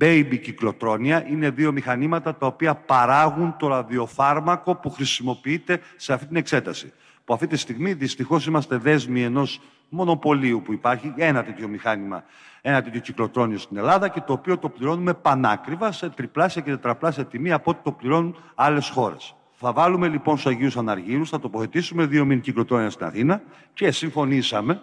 baby 0.00 0.38
κυκλοτρόνια. 0.42 1.26
Είναι 1.28 1.50
δύο 1.50 1.72
μηχανήματα 1.72 2.34
τα 2.34 2.46
οποία 2.46 2.74
παράγουν 2.74 3.56
το 3.58 3.66
ραδιοφάρμακο 3.68 4.74
που 4.74 4.90
χρησιμοποιείται 4.90 5.80
σε 5.96 6.12
αυτή 6.12 6.26
την 6.26 6.36
εξέταση 6.36 6.92
που 7.28 7.34
αυτή 7.34 7.46
τη 7.46 7.56
στιγμή 7.56 7.92
δυστυχώς 7.92 8.46
είμαστε 8.46 8.76
δέσμοι 8.76 9.22
ενός 9.22 9.60
μονοπωλίου 9.88 10.62
που 10.64 10.72
υπάρχει, 10.72 11.14
ένα 11.16 11.44
τέτοιο 11.44 11.68
μηχάνημα, 11.68 12.24
ένα 12.60 12.82
τέτοιο 12.82 13.00
κυκλοτρόνιο 13.00 13.58
στην 13.58 13.76
Ελλάδα 13.76 14.08
και 14.08 14.20
το 14.20 14.32
οποίο 14.32 14.58
το 14.58 14.68
πληρώνουμε 14.68 15.14
πανάκριβα 15.14 15.92
σε 15.92 16.08
τριπλάσια 16.08 16.62
και 16.62 16.70
τετραπλάσια 16.70 17.24
τιμή 17.26 17.52
από 17.52 17.70
ό,τι 17.70 17.80
το 17.82 17.92
πληρώνουν 17.92 18.36
άλλες 18.54 18.88
χώρες. 18.88 19.34
Θα 19.52 19.72
βάλουμε 19.72 20.08
λοιπόν 20.08 20.38
στους 20.38 20.52
Αγίους 20.52 20.76
Αναργύρους, 20.76 21.30
θα 21.30 21.40
τοποθετήσουμε 21.40 22.06
δύο 22.06 22.24
μήνυ 22.24 22.40
κυκλοτρόνια 22.40 22.90
στην 22.90 23.06
Αθήνα 23.06 23.42
και 23.74 23.90
συμφωνήσαμε 23.90 24.82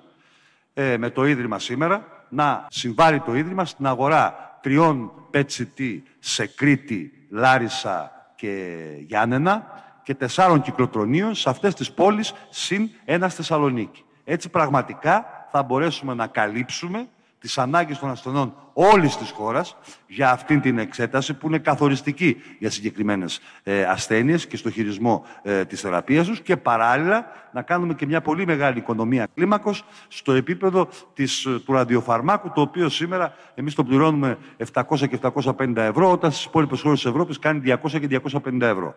ε, 0.73 0.97
με 0.97 1.10
το 1.10 1.25
Ίδρυμα 1.25 1.60
σήμερα 1.60 2.25
να 2.29 2.65
συμβάλλει 2.69 3.19
το 3.19 3.36
Ίδρυμα 3.36 3.65
στην 3.65 3.88
αγορά 3.88 4.58
τριών 4.62 5.12
PET-CT 5.34 6.01
σε 6.19 6.47
Κρήτη, 6.47 7.27
Λάρισα 7.29 8.12
και 8.36 8.77
Γιάννενα 9.08 9.84
και 10.05 10.15
τεσσάρων 10.15 10.61
κυκλοτρονίων 10.61 11.35
σε 11.35 11.49
αυτές 11.49 11.73
τις 11.73 11.91
πόλεις 11.91 12.33
συν 12.49 12.89
ένα 13.05 13.27
στη 13.27 13.37
Θεσσαλονίκη. 13.37 14.03
Έτσι 14.23 14.49
πραγματικά 14.49 15.25
θα 15.51 15.63
μπορέσουμε 15.63 16.13
να 16.13 16.27
καλύψουμε 16.27 17.07
τις 17.39 17.57
ανάγκες 17.57 17.99
των 17.99 18.09
ασθενών 18.09 18.53
όλης 18.73 19.17
της 19.17 19.29
χώρας 19.29 19.77
για 20.07 20.31
αυτήν 20.31 20.61
την 20.61 20.77
εξέταση 20.77 21.33
που 21.33 21.47
είναι 21.47 21.57
καθοριστική 21.57 22.41
για 22.59 22.69
συγκεκριμένες 22.69 23.39
ε, 23.63 23.83
ασθένειες 23.83 24.47
και 24.47 24.57
στο 24.57 24.69
χειρισμό 24.69 25.25
ε, 25.43 25.65
της 25.65 25.81
θεραπείας 25.81 26.27
τους 26.27 26.41
και 26.41 26.57
παράλληλα 26.57 27.25
να 27.53 27.61
κάνουμε 27.61 27.93
και 27.93 28.05
μια 28.05 28.21
πολύ 28.21 28.45
μεγάλη 28.45 28.77
οικονομία 28.77 29.27
κλίμακος 29.33 29.85
στο 30.07 30.31
επίπεδο 30.31 30.87
της, 31.13 31.45
ε, 31.45 31.59
του 31.59 31.73
ραδιοφαρμάκου 31.73 32.51
το 32.51 32.61
οποίο 32.61 32.89
σήμερα 32.89 33.33
εμείς 33.55 33.73
το 33.73 33.83
πληρώνουμε 33.83 34.37
700 34.73 35.07
και 35.07 35.19
750 35.21 35.75
ευρώ 35.75 36.11
όταν 36.11 36.31
στις 36.31 36.45
υπόλοιπες 36.45 36.81
χώρες 36.81 37.01
της 37.01 37.09
Ευρώπης 37.09 37.39
κάνει 37.39 37.59
200 37.59 37.99
και 37.99 38.07
250 38.07 38.61
ευρώ 38.61 38.95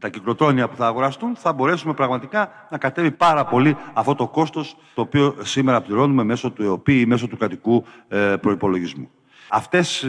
τα 0.00 0.08
κυκλοτρόνια 0.08 0.68
που 0.68 0.76
θα 0.76 0.86
αγοραστούν, 0.86 1.36
θα 1.36 1.52
μπορέσουμε 1.52 1.94
πραγματικά 1.94 2.66
να 2.70 2.78
κατέβει 2.78 3.10
πάρα 3.10 3.44
πολύ 3.44 3.76
αυτό 3.92 4.14
το 4.14 4.28
κόστος 4.28 4.76
το 4.94 5.00
οποίο 5.00 5.36
σήμερα 5.42 5.80
πληρώνουμε 5.80 6.24
μέσω 6.24 6.50
του 6.50 6.62
ΕΟΠΗ 6.62 7.00
ή 7.00 7.06
μέσω 7.06 7.28
του 7.28 7.36
κρατικού 7.36 7.84
ε, 8.08 8.16
προϋπολογισμού. 8.40 9.10
Αυτές 9.52 10.02
ε, 10.02 10.08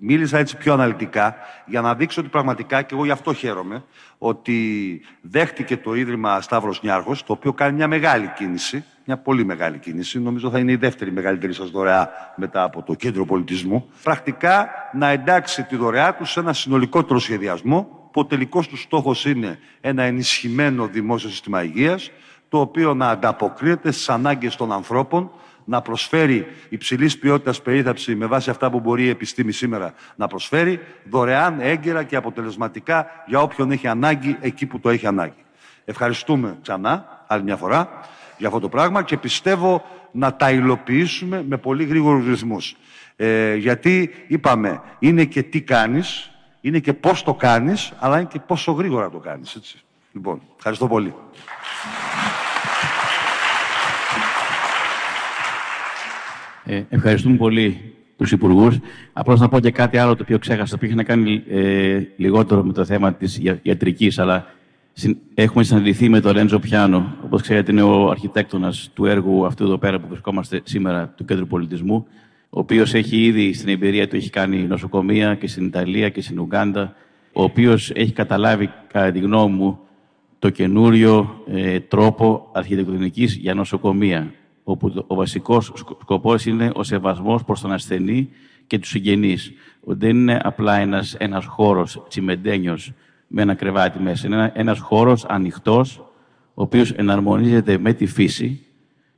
μίλησα 0.00 0.38
έτσι 0.38 0.56
πιο 0.56 0.72
αναλυτικά 0.72 1.36
για 1.66 1.80
να 1.80 1.94
δείξω 1.94 2.20
ότι 2.20 2.30
πραγματικά, 2.30 2.82
και 2.82 2.94
εγώ 2.94 3.04
γι' 3.04 3.10
αυτό 3.10 3.32
χαίρομαι, 3.32 3.84
ότι 4.18 5.00
δέχτηκε 5.20 5.76
το 5.76 5.94
Ίδρυμα 5.94 6.40
Σταύρος 6.40 6.82
Νιάρχος, 6.82 7.24
το 7.24 7.32
οποίο 7.32 7.52
κάνει 7.52 7.76
μια 7.76 7.88
μεγάλη 7.88 8.32
κίνηση, 8.36 8.84
μια 9.04 9.16
πολύ 9.16 9.44
μεγάλη 9.44 9.78
κίνηση, 9.78 10.20
νομίζω 10.20 10.50
θα 10.50 10.58
είναι 10.58 10.72
η 10.72 10.76
δεύτερη 10.76 11.12
μεγαλύτερη 11.12 11.52
σας 11.52 11.70
δωρεά 11.70 12.10
μετά 12.36 12.62
από 12.62 12.82
το 12.82 12.94
Κέντρο 12.94 13.24
Πολιτισμού, 13.24 13.88
πρακτικά 14.02 14.68
να 14.92 15.08
εντάξει 15.08 15.62
τη 15.62 15.76
δωρεά 15.76 16.14
τους 16.14 16.30
σε 16.30 16.40
ένα 16.40 16.52
συνολικότερο 16.52 17.18
σχεδιασμό, 17.18 18.05
που 18.16 18.22
ο 18.22 18.26
τελικός 18.26 18.68
του 18.68 18.76
στόχος 18.76 19.24
είναι 19.24 19.58
ένα 19.80 20.02
ενισχυμένο 20.02 20.86
δημόσιο 20.86 21.28
σύστημα 21.28 21.62
υγείας, 21.62 22.10
το 22.48 22.60
οποίο 22.60 22.94
να 22.94 23.08
ανταποκρίνεται 23.08 23.90
στις 23.90 24.08
ανάγκες 24.08 24.56
των 24.56 24.72
ανθρώπων, 24.72 25.30
να 25.64 25.82
προσφέρει 25.82 26.46
υψηλής 26.68 27.18
ποιότητας 27.18 27.62
περίθαψη 27.62 28.14
με 28.14 28.26
βάση 28.26 28.50
αυτά 28.50 28.70
που 28.70 28.80
μπορεί 28.80 29.04
η 29.04 29.08
επιστήμη 29.08 29.52
σήμερα 29.52 29.94
να 30.16 30.26
προσφέρει, 30.26 30.80
δωρεάν, 31.10 31.60
έγκαιρα 31.60 32.02
και 32.02 32.16
αποτελεσματικά 32.16 33.06
για 33.26 33.40
όποιον 33.40 33.70
έχει 33.70 33.86
ανάγκη 33.86 34.36
εκεί 34.40 34.66
που 34.66 34.80
το 34.80 34.88
έχει 34.90 35.06
ανάγκη. 35.06 35.44
Ευχαριστούμε 35.84 36.58
ξανά, 36.62 37.24
άλλη 37.26 37.42
μια 37.42 37.56
φορά, 37.56 37.88
για 38.38 38.46
αυτό 38.46 38.60
το 38.60 38.68
πράγμα 38.68 39.02
και 39.02 39.16
πιστεύω 39.16 39.84
να 40.12 40.34
τα 40.34 40.50
υλοποιήσουμε 40.50 41.44
με 41.48 41.56
πολύ 41.56 41.84
γρήγορους 41.84 42.26
ρυθμούς. 42.26 42.76
Ε, 43.16 43.54
γιατί 43.54 44.10
είπαμε, 44.26 44.80
είναι 44.98 45.24
και 45.24 45.42
τι 45.42 45.60
κάνεις, 45.60 46.30
είναι 46.66 46.78
και 46.78 46.92
πώς 46.92 47.22
το 47.22 47.34
κάνεις, 47.34 47.92
αλλά 47.98 48.18
είναι 48.18 48.28
και 48.32 48.40
πόσο 48.46 48.72
γρήγορα 48.72 49.10
το 49.10 49.18
κάνεις. 49.18 49.54
Έτσι. 49.54 49.78
Λοιπόν, 50.12 50.40
ευχαριστώ 50.56 50.86
πολύ. 50.86 51.14
Ε, 56.64 56.82
ευχαριστούμε 56.88 57.36
πολύ 57.36 57.94
τους 58.16 58.32
υπουργούς. 58.32 58.78
Απλώς 59.12 59.40
να 59.40 59.48
πω 59.48 59.60
και 59.60 59.70
κάτι 59.70 59.98
άλλο 59.98 60.16
το 60.16 60.22
οποίο 60.22 60.38
ξέχασα, 60.38 60.78
που 60.78 60.84
είχε 60.84 60.94
να 60.94 61.02
κάνει 61.02 61.42
ε, 61.48 62.00
λιγότερο 62.16 62.64
με 62.64 62.72
το 62.72 62.84
θέμα 62.84 63.12
της 63.12 63.40
ιατρικής, 63.62 64.18
αλλά 64.18 64.46
έχουμε 65.34 65.64
συναντηθεί 65.64 66.08
με 66.08 66.20
τον 66.20 66.32
Ρέντζο 66.32 66.58
Πιάνο. 66.58 67.16
Όπως 67.24 67.42
ξέρετε, 67.42 67.72
είναι 67.72 67.82
ο 67.82 68.10
αρχιτέκτονας 68.10 68.90
του 68.94 69.04
έργου 69.04 69.46
αυτού 69.46 69.64
εδώ 69.64 69.78
πέρα 69.78 70.00
που 70.00 70.06
βρισκόμαστε 70.08 70.60
σήμερα, 70.64 71.08
του 71.16 71.24
Κέντρου 71.24 71.46
Πολιτισμού 71.46 72.06
ο 72.56 72.58
οποίος 72.58 72.94
έχει 72.94 73.24
ήδη 73.24 73.52
στην 73.52 73.68
εμπειρία 73.68 74.08
του 74.08 74.16
έχει 74.16 74.30
κάνει 74.30 74.56
νοσοκομεία 74.56 75.34
και 75.34 75.46
στην 75.48 75.64
Ιταλία 75.64 76.08
και 76.08 76.20
στην 76.20 76.38
Ουγγάντα, 76.38 76.94
ο 77.32 77.42
οποίος 77.42 77.90
έχει 77.90 78.12
καταλάβει, 78.12 78.70
κατά 78.92 79.12
τη 79.12 79.18
γνώμη 79.18 79.54
μου, 79.54 79.78
το 80.38 80.50
καινούριο 80.50 81.42
ε, 81.46 81.80
τρόπο 81.80 82.48
αρχιτεκτονικής 82.52 83.34
για 83.34 83.54
νοσοκομεία, 83.54 84.32
όπου 84.64 85.04
ο 85.06 85.14
βασικός 85.14 85.72
σκοπός 86.00 86.46
είναι 86.46 86.70
ο 86.74 86.82
σεβασμός 86.82 87.44
προς 87.44 87.60
τον 87.60 87.72
ασθενή 87.72 88.28
και 88.66 88.78
τους 88.78 88.88
συγγενείς. 88.88 89.52
Δεν 89.80 90.10
είναι 90.10 90.40
απλά 90.42 90.76
ένας, 90.76 91.14
ένας 91.14 91.44
χώρος 91.44 92.02
τσιμεντένιος 92.08 92.92
με 93.26 93.42
ένα 93.42 93.54
κρεβάτι 93.54 93.98
μέσα. 93.98 94.26
Είναι 94.26 94.52
ένας 94.54 94.78
χώρος 94.78 95.24
ανοιχτός, 95.24 95.96
ο 96.54 96.62
οποίος 96.62 96.90
εναρμονίζεται 96.90 97.78
με 97.78 97.92
τη 97.92 98.06
φύση, 98.06 98.65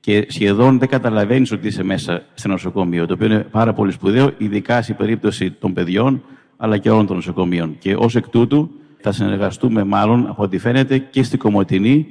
και 0.00 0.26
σχεδόν 0.28 0.78
δεν 0.78 0.88
καταλαβαίνεις 0.88 1.52
ότι 1.52 1.66
είσαι 1.66 1.82
μέσα 1.82 2.22
σε 2.34 2.48
νοσοκομείο, 2.48 3.06
το 3.06 3.14
οποίο 3.14 3.26
είναι 3.26 3.46
πάρα 3.50 3.72
πολύ 3.72 3.92
σπουδαίο, 3.92 4.30
ειδικά 4.38 4.82
στην 4.82 4.96
περίπτωση 4.96 5.50
των 5.50 5.72
παιδιών, 5.72 6.22
αλλά 6.56 6.78
και 6.78 6.90
όλων 6.90 7.06
των 7.06 7.16
νοσοκομείων. 7.16 7.76
Και 7.78 7.94
ως 7.98 8.16
εκ 8.16 8.28
τούτου 8.28 8.70
θα 9.00 9.12
συνεργαστούμε 9.12 9.84
μάλλον, 9.84 10.26
από 10.28 10.42
ό,τι 10.42 10.58
φαίνεται, 10.58 10.98
και 10.98 11.22
στην 11.22 11.38
Κομωτινή 11.38 12.06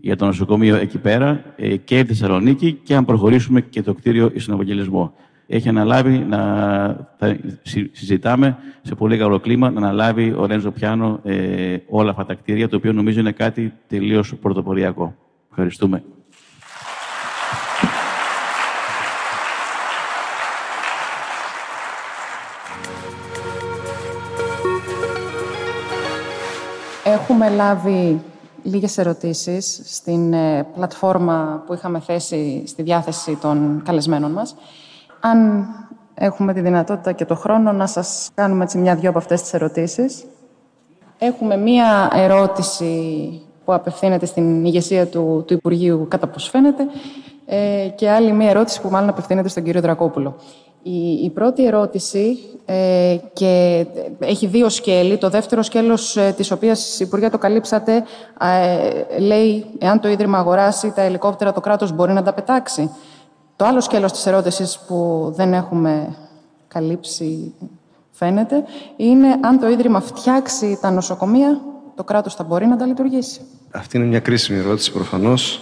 για 0.00 0.16
το 0.16 0.26
νοσοκομείο 0.26 0.76
εκεί 0.76 0.98
πέρα 0.98 1.42
ε, 1.56 1.76
και 1.76 1.96
στη 1.96 2.06
Θεσσαλονίκη 2.06 2.72
και 2.72 2.94
αν 2.94 3.04
προχωρήσουμε 3.04 3.60
και 3.60 3.82
το 3.82 3.94
κτίριο 3.94 4.32
στον 4.36 4.54
Ευαγγελισμό. 4.54 5.14
Έχει 5.46 5.68
αναλάβει 5.68 6.18
να 6.18 6.38
θα 7.18 7.36
συζητάμε 7.92 8.56
σε 8.82 8.94
πολύ 8.94 9.18
καλό 9.18 9.40
κλίμα 9.40 9.70
να 9.70 9.78
αναλάβει 9.78 10.34
ο 10.36 10.46
Ρέντζο 10.46 10.70
Πιάνο 10.70 11.20
ε, 11.24 11.76
όλα 11.88 12.10
αυτά 12.10 12.26
τα 12.26 12.34
κτίρια, 12.34 12.68
το 12.68 12.76
οποίο 12.76 12.92
νομίζω 12.92 13.20
είναι 13.20 13.32
κάτι 13.32 13.72
τελείως 13.86 14.34
πρωτοποριακό. 14.34 15.14
Ευχαριστούμε. 15.50 16.02
Έχουμε 27.28 27.48
λάβει 27.48 28.22
λίγες 28.62 28.98
ερωτήσεις 28.98 29.80
στην 29.84 30.32
ε, 30.32 30.66
πλατφόρμα 30.74 31.62
που 31.66 31.74
είχαμε 31.74 32.00
θέσει 32.00 32.62
στη 32.66 32.82
διάθεση 32.82 33.36
των 33.40 33.82
καλεσμένων 33.84 34.30
μας. 34.30 34.56
Αν 35.20 35.66
έχουμε 36.14 36.52
τη 36.52 36.60
δυνατότητα 36.60 37.12
και 37.12 37.24
το 37.24 37.34
χρόνο 37.34 37.72
να 37.72 37.86
σας 37.86 38.30
κάνουμε 38.34 38.64
έτσι 38.64 38.78
μια-δυο 38.78 39.08
από 39.08 39.18
αυτές 39.18 39.42
τις 39.42 39.54
ερωτήσεις. 39.54 40.24
Έχουμε 41.18 41.56
μία 41.56 42.10
ερώτηση 42.14 43.30
που 43.64 43.72
απευθύνεται 43.72 44.26
στην 44.26 44.64
ηγεσία 44.64 45.06
του, 45.06 45.44
του 45.46 45.54
Υπουργείου, 45.54 46.06
κατά 46.08 46.26
πώς 46.26 46.48
φαίνεται, 46.48 46.86
ε, 47.46 47.88
και 47.94 48.10
άλλη 48.10 48.32
μία 48.32 48.50
ερώτηση 48.50 48.80
που 48.80 48.88
μάλλον 48.88 49.08
απευθύνεται 49.08 49.48
στον 49.48 49.62
κύριο 49.62 49.80
Δρακόπουλο. 49.80 50.36
Η, 50.82 51.24
η 51.24 51.30
πρώτη 51.30 51.66
ερώτηση 51.66 52.38
ε, 52.64 53.16
και 53.32 53.86
έχει 54.18 54.46
δύο 54.46 54.68
σκέλη. 54.68 55.16
Το 55.16 55.30
δεύτερο 55.30 55.62
σκέλος, 55.62 56.16
ε, 56.16 56.34
της 56.36 56.50
οποίας, 56.50 57.00
Υπουργέ, 57.00 57.28
το 57.28 57.38
καλύψατε, 57.38 58.04
ε, 58.40 59.18
λέει 59.18 59.66
εάν 59.78 60.00
το 60.00 60.08
Ίδρυμα 60.08 60.38
αγοράσει 60.38 60.92
τα 60.94 61.02
ελικόπτερα, 61.02 61.52
το 61.52 61.60
κράτος 61.60 61.92
μπορεί 61.92 62.12
να 62.12 62.22
τα 62.22 62.32
πετάξει. 62.32 62.90
Το 63.56 63.64
άλλο 63.64 63.80
σκέλος 63.80 64.12
της 64.12 64.26
ερώτησης 64.26 64.78
που 64.86 65.30
δεν 65.36 65.52
έχουμε 65.52 66.16
καλύψει, 66.68 67.54
φαίνεται, 68.10 68.64
είναι 68.96 69.28
αν 69.40 69.60
το 69.60 69.68
Ίδρυμα 69.68 70.00
φτιάξει 70.00 70.78
τα 70.80 70.90
νοσοκομεία, 70.90 71.60
το 71.94 72.04
κράτος 72.04 72.34
θα 72.34 72.44
μπορεί 72.44 72.66
να 72.66 72.76
τα 72.76 72.86
λειτουργήσει. 72.86 73.40
Αυτή 73.70 73.96
είναι 73.96 74.06
μια 74.06 74.20
κρίσιμη 74.20 74.58
ερώτηση 74.58 74.92
προφανώς 74.92 75.60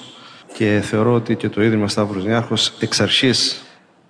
και 0.56 0.80
θεωρώ 0.82 1.12
ότι 1.12 1.36
και 1.36 1.48
το 1.48 1.62
Ίδρυμα 1.62 1.88
Σταύρος 1.88 2.24
Νιάρχος 2.24 2.72
εξ 2.80 3.00
αρχής 3.00 3.64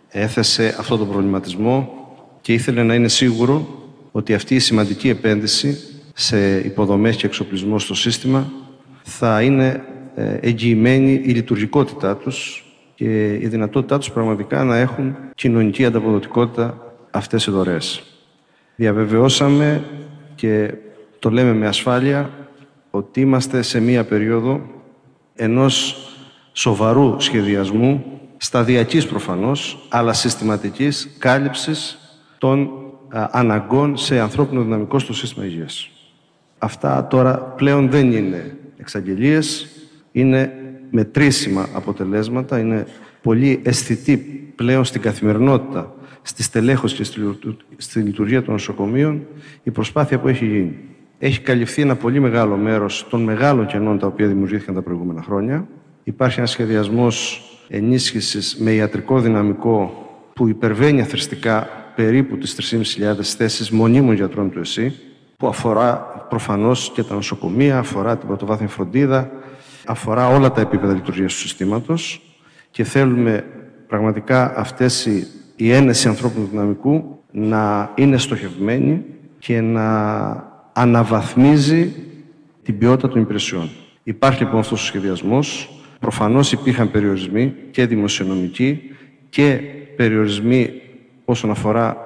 έθεσε 0.08 0.76
αυτό 0.78 0.96
το 0.96 1.04
προβληματισμό 1.04 1.92
και 2.40 2.52
ήθελε 2.52 2.82
να 2.82 2.94
είναι 2.94 3.08
σίγουρο 3.08 3.82
ότι 4.12 4.34
αυτή 4.34 4.54
η 4.54 4.58
σημαντική 4.58 5.08
επένδυση 5.08 5.78
σε 6.14 6.58
υποδομές 6.58 7.16
και 7.16 7.26
εξοπλισμό 7.26 7.78
στο 7.78 7.94
σύστημα 7.94 8.50
θα 9.02 9.42
είναι 9.42 9.84
ε, 10.14 10.34
εγγυημένη 10.40 11.12
η 11.12 11.32
λειτουργικότητά 11.32 12.16
τους 12.16 12.64
και 12.94 13.34
η 13.34 13.46
δυνατότητά 13.46 13.98
τους 13.98 14.10
πραγματικά 14.10 14.64
να 14.64 14.76
έχουν 14.76 15.16
κοινωνική 15.34 15.84
ανταποδοτικότητα 15.84 16.94
αυτές 17.10 17.46
οι 17.46 17.50
δωρεές. 17.50 18.02
Διαβεβαιώσαμε 18.76 19.84
και 20.34 20.74
το 21.18 21.30
λέμε 21.30 21.52
με 21.52 21.66
ασφάλεια 21.66 22.30
ότι 22.90 23.20
είμαστε 23.20 23.62
σε 23.62 23.80
μία 23.80 24.04
περίοδο 24.04 24.60
ενός 25.34 26.08
σοβαρού 26.56 27.14
σχεδιασμού, 27.20 28.04
σταδιακής 28.36 29.06
προφανώς, 29.06 29.86
αλλά 29.88 30.12
συστηματικής 30.12 31.16
κάλυψης 31.18 31.98
των 32.38 32.70
αναγκών 33.30 33.96
σε 33.96 34.20
ανθρώπινο 34.20 34.62
δυναμικό 34.62 34.98
στο 34.98 35.14
σύστημα 35.14 35.44
υγείας. 35.44 35.90
Αυτά 36.58 37.06
τώρα 37.06 37.38
πλέον 37.38 37.90
δεν 37.90 38.12
είναι 38.12 38.56
εξαγγελίες, 38.76 39.68
είναι 40.12 40.52
μετρήσιμα 40.90 41.68
αποτελέσματα, 41.74 42.58
είναι 42.58 42.86
πολύ 43.22 43.60
αισθητή 43.64 44.16
πλέον 44.54 44.84
στην 44.84 45.00
καθημερινότητα, 45.00 45.94
στη 46.22 46.42
στελέχωση 46.42 46.96
και 46.96 47.04
στη 47.76 48.00
λειτουργία 48.00 48.42
των 48.42 48.52
νοσοκομείων 48.52 49.26
η 49.62 49.70
προσπάθεια 49.70 50.18
που 50.18 50.28
έχει 50.28 50.44
γίνει. 50.44 50.78
Έχει 51.18 51.40
καλυφθεί 51.40 51.82
ένα 51.82 51.96
πολύ 51.96 52.20
μεγάλο 52.20 52.56
μέρος 52.56 53.06
των 53.10 53.22
μεγάλων 53.22 53.66
κενών 53.66 53.98
τα 53.98 54.06
οποία 54.06 54.26
δημιουργήθηκαν 54.26 54.74
τα 54.74 54.82
προηγούμενα 54.82 55.22
χρόνια. 55.22 55.68
Υπάρχει 56.04 56.38
ένας 56.38 56.50
σχεδιασμός 56.50 57.42
ενίσχυσης 57.68 58.56
με 58.58 58.70
ιατρικό 58.70 59.20
δυναμικό 59.20 60.08
που 60.34 60.48
υπερβαίνει 60.48 61.00
αθρηστικά 61.00 61.68
περίπου 61.94 62.38
τις 62.38 62.56
3.500 63.00 63.22
θέσεις 63.22 63.70
μονίμων 63.70 64.14
γιατρών 64.14 64.50
του 64.50 64.58
ΕΣΥ, 64.58 64.92
που 65.36 65.46
αφορά 65.46 65.96
προφανώς 66.28 66.90
και 66.94 67.02
τα 67.02 67.14
νοσοκομεία, 67.14 67.78
αφορά 67.78 68.16
την 68.16 68.26
πρωτοβάθμια 68.26 68.68
φροντίδα, 68.68 69.30
αφορά 69.86 70.28
όλα 70.28 70.52
τα 70.52 70.60
επίπεδα 70.60 70.92
λειτουργίας 70.92 71.32
του 71.32 71.38
συστήματος 71.38 72.20
και 72.70 72.84
θέλουμε 72.84 73.44
πραγματικά 73.86 74.58
αυτές 74.58 75.06
οι, 75.06 75.26
η 75.56 75.72
ένεση 75.72 76.08
ανθρώπινου 76.08 76.48
δυναμικού 76.50 77.22
να 77.30 77.92
είναι 77.94 78.18
στοχευμένη 78.18 79.04
και 79.38 79.60
να 79.60 80.52
αναβαθμίζει 80.72 81.92
την 82.62 82.78
ποιότητα 82.78 83.08
των 83.08 83.20
υπηρεσιών. 83.20 83.70
Υπάρχει 84.02 84.42
λοιπόν 84.42 84.60
αυτός 84.60 84.82
ο 84.82 84.84
σχεδιασμός. 84.84 85.68
Προφανώς 86.04 86.52
υπήρχαν 86.52 86.90
περιορισμοί 86.90 87.54
και 87.70 87.86
δημοσιονομικοί 87.86 88.82
και 89.28 89.60
περιορισμοί 89.96 90.70
όσον 91.24 91.50
αφορά 91.50 91.96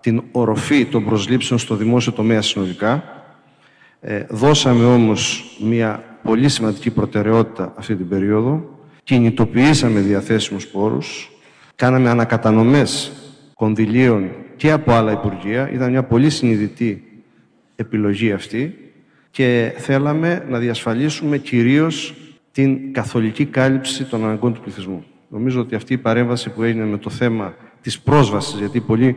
την 0.00 0.22
οροφή 0.32 0.84
των 0.84 1.04
προσλήψεων 1.04 1.58
στο 1.58 1.74
δημόσιο 1.74 2.12
τομέα 2.12 2.42
συνολικά. 2.42 3.04
Ε, 4.00 4.24
δώσαμε 4.28 4.84
όμως 4.84 5.44
μια 5.64 6.04
πολύ 6.22 6.48
σημαντική 6.48 6.90
προτεραιότητα 6.90 7.72
αυτή 7.76 7.94
την 7.96 8.08
περίοδο. 8.08 8.78
Κινητοποιήσαμε 9.04 10.00
διαθέσιμους 10.00 10.66
πόρους. 10.66 11.30
Κάναμε 11.74 12.08
ανακατανομές 12.10 13.12
κονδυλίων 13.54 14.30
και 14.56 14.70
από 14.70 14.92
άλλα 14.92 15.12
Υπουργεία. 15.12 15.70
Ήταν 15.72 15.90
μια 15.90 16.02
πολύ 16.02 16.30
συνειδητή 16.30 17.22
επιλογή 17.76 18.32
αυτή 18.32 18.74
και 19.30 19.72
θέλαμε 19.76 20.44
να 20.48 20.58
διασφαλίσουμε 20.58 21.38
κυρίως 21.38 22.14
την 22.56 22.92
καθολική 22.92 23.44
κάλυψη 23.44 24.04
των 24.04 24.24
αναγκών 24.24 24.54
του 24.54 24.60
πληθυσμού. 24.60 25.04
Νομίζω 25.28 25.60
ότι 25.60 25.74
αυτή 25.74 25.92
η 25.92 25.98
παρέμβαση 25.98 26.50
που 26.50 26.62
έγινε 26.62 26.84
με 26.84 26.98
το 26.98 27.10
θέμα 27.10 27.54
της 27.80 28.00
πρόσβασης, 28.00 28.58
γιατί 28.58 28.80
πολύ 28.80 29.16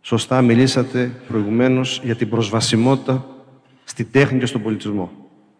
σωστά 0.00 0.42
μιλήσατε 0.42 1.10
προηγουμένως 1.28 2.00
για 2.04 2.14
την 2.14 2.28
προσβασιμότητα 2.28 3.26
στη 3.84 4.04
τέχνη 4.04 4.38
και 4.38 4.46
στον 4.46 4.62
πολιτισμό. 4.62 5.10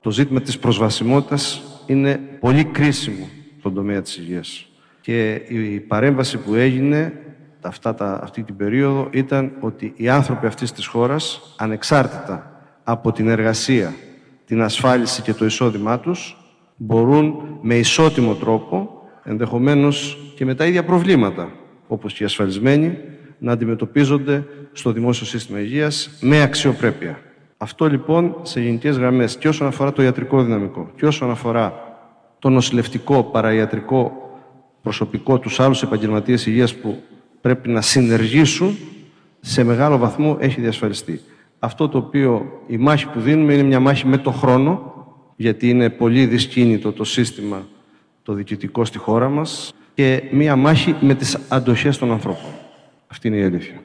Το 0.01 0.11
ζήτημα 0.11 0.40
της 0.40 0.59
προσβασιμότητας 0.59 1.62
είναι 1.87 2.20
πολύ 2.40 2.64
κρίσιμο 2.64 3.29
στον 3.59 3.75
τομέα 3.75 4.03
της 4.03 4.16
υγείας. 4.16 4.66
Και 5.01 5.33
η 5.49 5.81
παρέμβαση 5.81 6.38
που 6.38 6.55
έγινε 6.55 7.12
αυτά 7.61 7.94
τα, 7.94 8.20
αυτή 8.23 8.42
την 8.42 8.57
περίοδο 8.57 9.09
ήταν 9.12 9.53
ότι 9.61 9.92
οι 9.96 10.09
άνθρωποι 10.09 10.46
αυτής 10.46 10.73
της 10.73 10.87
χώρας, 10.87 11.55
ανεξάρτητα 11.57 12.62
από 12.85 13.12
την 13.12 13.29
εργασία, 13.29 13.94
την 14.46 14.62
ασφάλιση 14.62 15.23
και 15.23 15.35
το 15.35 15.44
εισόδημά 15.44 16.01
τους, 16.01 16.35
μπορούν 16.83 17.35
με 17.61 17.75
ισότιμο 17.75 18.35
τρόπο, 18.35 19.03
ενδεχομένως 19.25 20.19
και 20.37 20.45
με 20.45 20.55
τα 20.55 20.66
ίδια 20.66 20.85
προβλήματα, 20.85 21.51
όπως 21.87 22.12
και 22.14 22.23
οι 22.23 22.27
ασφαλισμένοι, 22.27 22.99
να 23.38 23.53
αντιμετωπίζονται 23.53 24.45
στο 24.73 24.93
δημόσιο 24.93 25.27
σύστημα 25.27 25.61
υγείας 25.61 26.11
με 26.21 26.43
αξιοπρέπεια. 26.43 27.19
Αυτό 27.57 27.87
λοιπόν 27.87 28.37
σε 28.43 28.61
γενικές 28.61 28.97
γραμμές 28.97 29.37
και 29.37 29.49
όσον 29.49 29.66
αφορά 29.66 29.93
το 29.93 30.03
ιατρικό 30.03 30.43
δυναμικό 30.43 30.90
και 30.97 31.07
όσον 31.07 31.31
αφορά 31.31 31.75
το 32.38 32.49
νοσηλευτικό, 32.49 33.23
παραϊατρικό 33.23 34.12
προσωπικό, 34.83 35.38
τους 35.38 35.61
άλλους 35.61 35.83
επαγγελματίες 35.83 36.47
υγείας 36.47 36.75
που 36.75 37.03
πρέπει 37.40 37.69
να 37.69 37.81
συνεργήσουν, 37.81 38.77
σε 39.40 39.64
μεγάλο 39.64 39.99
βαθμό 39.99 40.37
έχει 40.40 40.61
διασφαλιστεί. 40.61 41.21
Αυτό 41.59 41.88
το 41.88 41.99
οποίο 41.99 42.47
η 42.66 42.77
μάχη 42.77 43.07
που 43.07 43.21
δίνουμε 43.21 43.53
είναι 43.53 43.62
μια 43.62 43.81
μάχη 43.81 44.07
με 44.07 44.19
το 44.19 44.31
χρόνο, 44.31 45.00
γιατί 45.40 45.68
είναι 45.68 45.90
πολύ 45.90 46.26
δυσκίνητο 46.26 46.92
το 46.92 47.05
σύστημα 47.05 47.66
το 48.22 48.33
διοικητικό 48.33 48.85
στη 48.85 48.98
χώρα 48.98 49.29
μας 49.29 49.74
και 49.94 50.22
μια 50.31 50.57
μάχη 50.57 50.96
με 51.00 51.14
τις 51.14 51.38
αντοχές 51.48 51.98
των 51.98 52.12
ανθρώπων. 52.12 52.50
Αυτή 53.07 53.29
είναι 53.29 53.37
η 53.37 53.42
αλήθεια. 53.42 53.83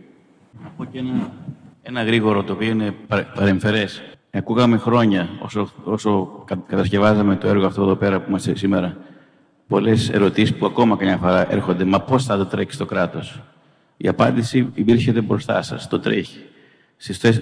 Από 0.65 0.85
και 0.85 0.97
ένα, 0.99 1.33
ένα 1.81 2.03
γρήγορο 2.03 2.43
το 2.43 2.53
οποίο 2.53 2.69
είναι 2.69 2.93
παρεμφερές. 3.35 4.01
Ακούγαμε 4.31 4.77
χρόνια 4.77 5.29
όσο, 5.39 5.69
όσο 5.83 6.43
κατασκευάζαμε 6.67 7.35
το 7.35 7.47
έργο 7.47 7.65
αυτό 7.65 7.81
εδώ 7.81 7.95
πέρα 7.95 8.19
που 8.19 8.29
είμαστε 8.29 8.55
σήμερα 8.55 8.97
πολλές 9.67 10.09
ερωτήσεις 10.09 10.55
που 10.55 10.65
ακόμα 10.65 10.97
καμιά 10.97 11.17
φορά 11.17 11.51
έρχονται. 11.53 11.83
Μα 11.83 12.01
πώς 12.01 12.25
θα 12.25 12.37
το 12.37 12.45
τρέξει 12.45 12.77
το 12.77 12.85
κράτος; 12.85 13.41
Η 13.97 14.07
απάντηση 14.07 14.71
υπήρχε 14.73 15.21
μπροστά 15.21 15.61
σας. 15.61 15.87
Το 15.87 15.99
τρέχει. 15.99 16.39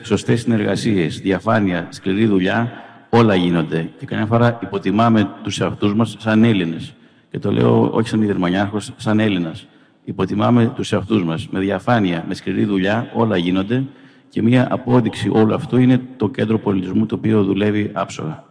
Σωστές 0.01 0.41
συνεργασίες, 0.41 1.19
διαφάνεια, 1.19 1.87
σκληρή 1.91 2.25
δουλειά, 2.25 2.83
όλα 3.13 3.35
γίνονται. 3.35 3.89
Και 3.99 4.05
καμιά 4.05 4.25
φορά 4.25 4.59
υποτιμάμε 4.63 5.29
τους 5.43 5.59
εαυτούς 5.59 5.93
μας 5.93 6.15
σαν 6.19 6.43
Έλληνες. 6.43 6.93
Και 7.31 7.39
το 7.39 7.51
λέω 7.51 7.89
όχι 7.93 8.07
σαν 8.07 8.21
Ιδρυμανιάρχο, 8.21 8.79
σαν 8.95 9.19
Έλληνας. 9.19 9.67
Υποτιμάμε 10.03 10.71
τους 10.75 10.91
εαυτούς 10.91 11.23
μας. 11.23 11.47
Με 11.47 11.59
διαφάνεια, 11.59 12.25
με 12.27 12.33
σκληρή 12.33 12.65
δουλειά, 12.65 13.09
όλα 13.13 13.37
γίνονται. 13.37 13.83
Και 14.29 14.41
μία 14.41 14.67
απόδειξη 14.71 15.29
όλου 15.33 15.53
αυτού 15.53 15.77
είναι 15.77 16.01
το 16.17 16.29
κέντρο 16.29 16.59
πολιτισμού 16.59 17.05
το 17.05 17.15
οποίο 17.15 17.43
δουλεύει 17.43 17.89
άψογα. 17.93 18.43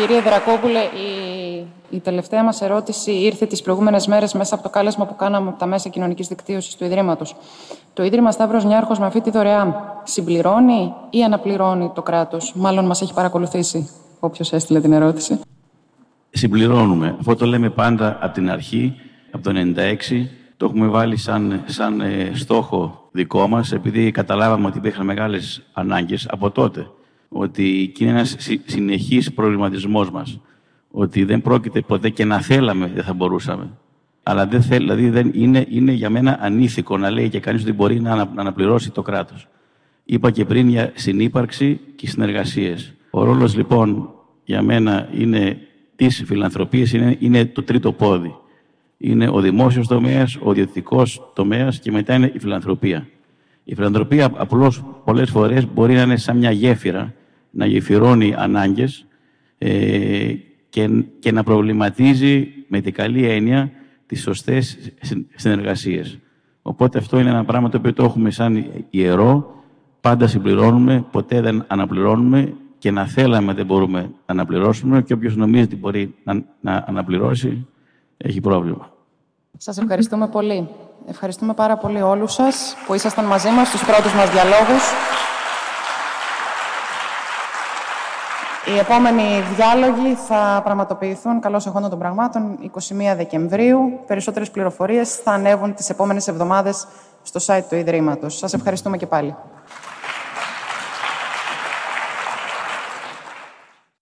Κύριε 0.00 0.20
Δρακόπουλε, 0.20 0.78
η, 0.78 1.66
η 1.90 2.00
τελευταία 2.00 2.44
μας 2.44 2.60
ερώτηση 2.60 3.10
ήρθε 3.12 3.46
τις 3.46 3.62
προηγούμενες 3.62 4.06
μέρες 4.06 4.34
μέσα 4.34 4.54
από 4.54 4.62
το 4.62 4.68
κάλεσμα 4.68 5.06
που 5.06 5.16
κάναμε 5.16 5.48
από 5.48 5.58
τα 5.58 5.66
μέσα 5.66 5.88
κοινωνικής 5.88 6.28
δικτύωσης 6.28 6.76
του 6.76 6.84
Ιδρύματος. 6.84 7.36
Το 7.92 8.02
Ίδρυμα 8.02 8.30
Σταύρος 8.30 8.64
Νιάρχος 8.64 8.98
με 8.98 9.06
αυτή 9.06 9.20
τη 9.20 9.30
δωρεά 9.30 10.00
συμπληρώνει 10.04 10.92
ή 11.10 11.24
αναπληρώνει 11.24 11.90
το 11.94 12.02
κράτος; 12.02 12.52
Μάλλον 12.54 12.86
μας 12.86 13.02
έχει 13.02 13.14
παρακολουθήσει 13.14 13.90
όποιος 14.20 14.52
έστειλε 14.52 14.80
την 14.80 14.92
ερώτηση. 14.92 15.40
Συμπληρώνουμε. 16.30 17.16
Αυτό 17.18 17.36
το 17.36 17.46
λέμε 17.46 17.70
πάντα 17.70 18.18
από 18.20 18.34
την 18.34 18.50
αρχή, 18.50 18.94
από 19.30 19.42
το 19.44 19.50
1996. 19.54 20.26
Το 20.56 20.66
έχουμε 20.66 20.86
βάλει 20.86 21.16
σαν, 21.16 21.62
σαν 21.66 22.00
ε, 22.00 22.30
στόχο 22.34 23.08
δικό 23.12 23.48
μας, 23.48 23.72
επειδή 23.72 24.10
καταλάβαμε 24.10 24.66
ότι 24.66 24.78
υπήρχαν 24.78 25.06
μεγάλες 25.06 25.62
ανάγκες 25.72 26.28
από 26.30 26.50
τότε. 26.50 26.86
Ότι 27.32 27.92
είναι 27.98 28.10
ένας 28.10 28.36
συνεχής 28.64 29.32
προβληματισμός 29.32 30.10
μας. 30.10 30.40
Ότι 30.90 31.24
δεν 31.24 31.42
πρόκειται 31.42 31.80
ποτέ 31.80 32.08
και 32.08 32.24
να 32.24 32.40
θέλαμε, 32.40 32.90
δεν 32.94 33.04
θα 33.04 33.12
μπορούσαμε. 33.12 33.70
Αλλά 34.22 34.46
δεν 34.46 34.62
θέλ, 34.62 34.78
δηλαδή 34.78 35.10
δεν 35.10 35.30
είναι, 35.34 35.66
είναι 35.68 35.92
για 35.92 36.10
μένα 36.10 36.38
ανήθικο 36.40 36.98
να 36.98 37.10
λέει 37.10 37.28
και 37.28 37.40
κανείς 37.40 37.62
ότι 37.62 37.72
μπορεί 37.72 38.00
να, 38.00 38.14
να 38.14 38.30
αναπληρώσει 38.34 38.90
το 38.90 39.02
κράτος. 39.02 39.48
Είπα 40.04 40.30
και 40.30 40.44
πριν 40.44 40.68
για 40.68 40.92
συνύπαρξη 40.94 41.80
και 41.96 42.06
συνεργασίες. 42.06 42.94
Ο 43.10 43.24
ρόλος 43.24 43.56
λοιπόν 43.56 44.10
για 44.44 44.62
μένα 44.62 45.08
είναι 45.12 45.58
της 45.96 46.22
φιλανθρωπίας 46.26 46.92
είναι, 46.92 47.16
είναι 47.18 47.44
το 47.44 47.62
τρίτο 47.62 47.92
πόδι. 47.92 48.34
Είναι 48.96 49.28
ο 49.28 49.40
δημόσιος 49.40 49.86
τομέας, 49.86 50.38
ο 50.42 50.50
ιδιωτικός 50.50 51.30
τομέας 51.34 51.78
και 51.78 51.90
μετά 51.90 52.14
είναι 52.14 52.32
η 52.34 52.38
φιλανθρωπία. 52.38 53.06
Η 53.64 53.74
φιλανθρωπία 53.74 54.32
απλώς 54.36 54.84
πολλές 55.04 55.30
φορές 55.30 55.72
μπορεί 55.72 55.94
να 55.94 56.02
είναι 56.02 56.16
σαν 56.16 56.36
μια 56.36 56.50
γέφυρα, 56.50 57.14
να 57.50 57.66
γεφυρώνει 57.66 58.34
ανάγκες 58.36 59.06
ε, 59.58 60.34
και, 60.68 60.88
και 61.18 61.32
να 61.32 61.42
προβληματίζει 61.42 62.48
με 62.68 62.80
την 62.80 62.92
καλή 62.92 63.26
έννοια 63.26 63.70
τις 64.06 64.22
σωστές 64.22 64.78
συνεργασίες. 65.34 66.18
Οπότε 66.62 66.98
αυτό 66.98 67.18
είναι 67.18 67.30
ένα 67.30 67.44
πράγμα 67.44 67.68
το 67.68 67.76
οποίο 67.76 67.92
το 67.92 68.04
έχουμε 68.04 68.30
σαν 68.30 68.66
ιερό, 68.90 69.54
πάντα 70.00 70.26
συμπληρώνουμε, 70.26 71.04
ποτέ 71.10 71.40
δεν 71.40 71.64
αναπληρώνουμε 71.66 72.54
και 72.78 72.90
να 72.90 73.06
θέλαμε 73.06 73.52
δεν 73.52 73.66
μπορούμε 73.66 74.00
να 74.00 74.10
αναπληρώσουμε 74.26 75.02
και 75.02 75.12
όποιος 75.12 75.36
νομίζει 75.36 75.64
ότι 75.64 75.76
μπορεί 75.76 76.14
να, 76.24 76.42
να 76.60 76.84
αναπληρώσει 76.88 77.66
έχει 78.16 78.40
πρόβλημα. 78.40 78.92
Σας 79.56 79.78
ευχαριστούμε 79.78 80.28
πολύ. 80.28 80.68
Ευχαριστούμε 81.06 81.54
πάρα 81.54 81.76
πολύ 81.76 82.02
όλους 82.02 82.32
σας 82.32 82.76
που 82.86 82.94
ήσασταν 82.94 83.24
μαζί 83.24 83.50
μας 83.50 83.68
στους 83.68 83.84
πρώτους 83.84 84.14
μας 84.14 84.30
διαλόγους. 84.30 84.82
Οι 88.74 88.78
επόμενοι 88.78 89.22
διάλογοι 89.56 90.14
θα 90.14 90.60
πραγματοποιηθούν 90.64 91.40
καλώς 91.40 91.66
εχόντων 91.66 91.90
των 91.90 91.98
πραγμάτων 91.98 92.58
21 92.74 92.78
Δεκεμβρίου. 93.16 94.00
Περισσότερες 94.06 94.50
πληροφορίες 94.50 95.14
θα 95.14 95.30
ανέβουν 95.30 95.74
τις 95.74 95.90
επόμενες 95.90 96.28
εβδομάδες 96.28 96.86
στο 97.22 97.40
site 97.46 97.64
του 97.68 97.76
Ιδρύματος. 97.76 98.38
Σας 98.38 98.52
ευχαριστούμε 98.52 98.96
και 98.96 99.06
πάλι. 99.06 99.34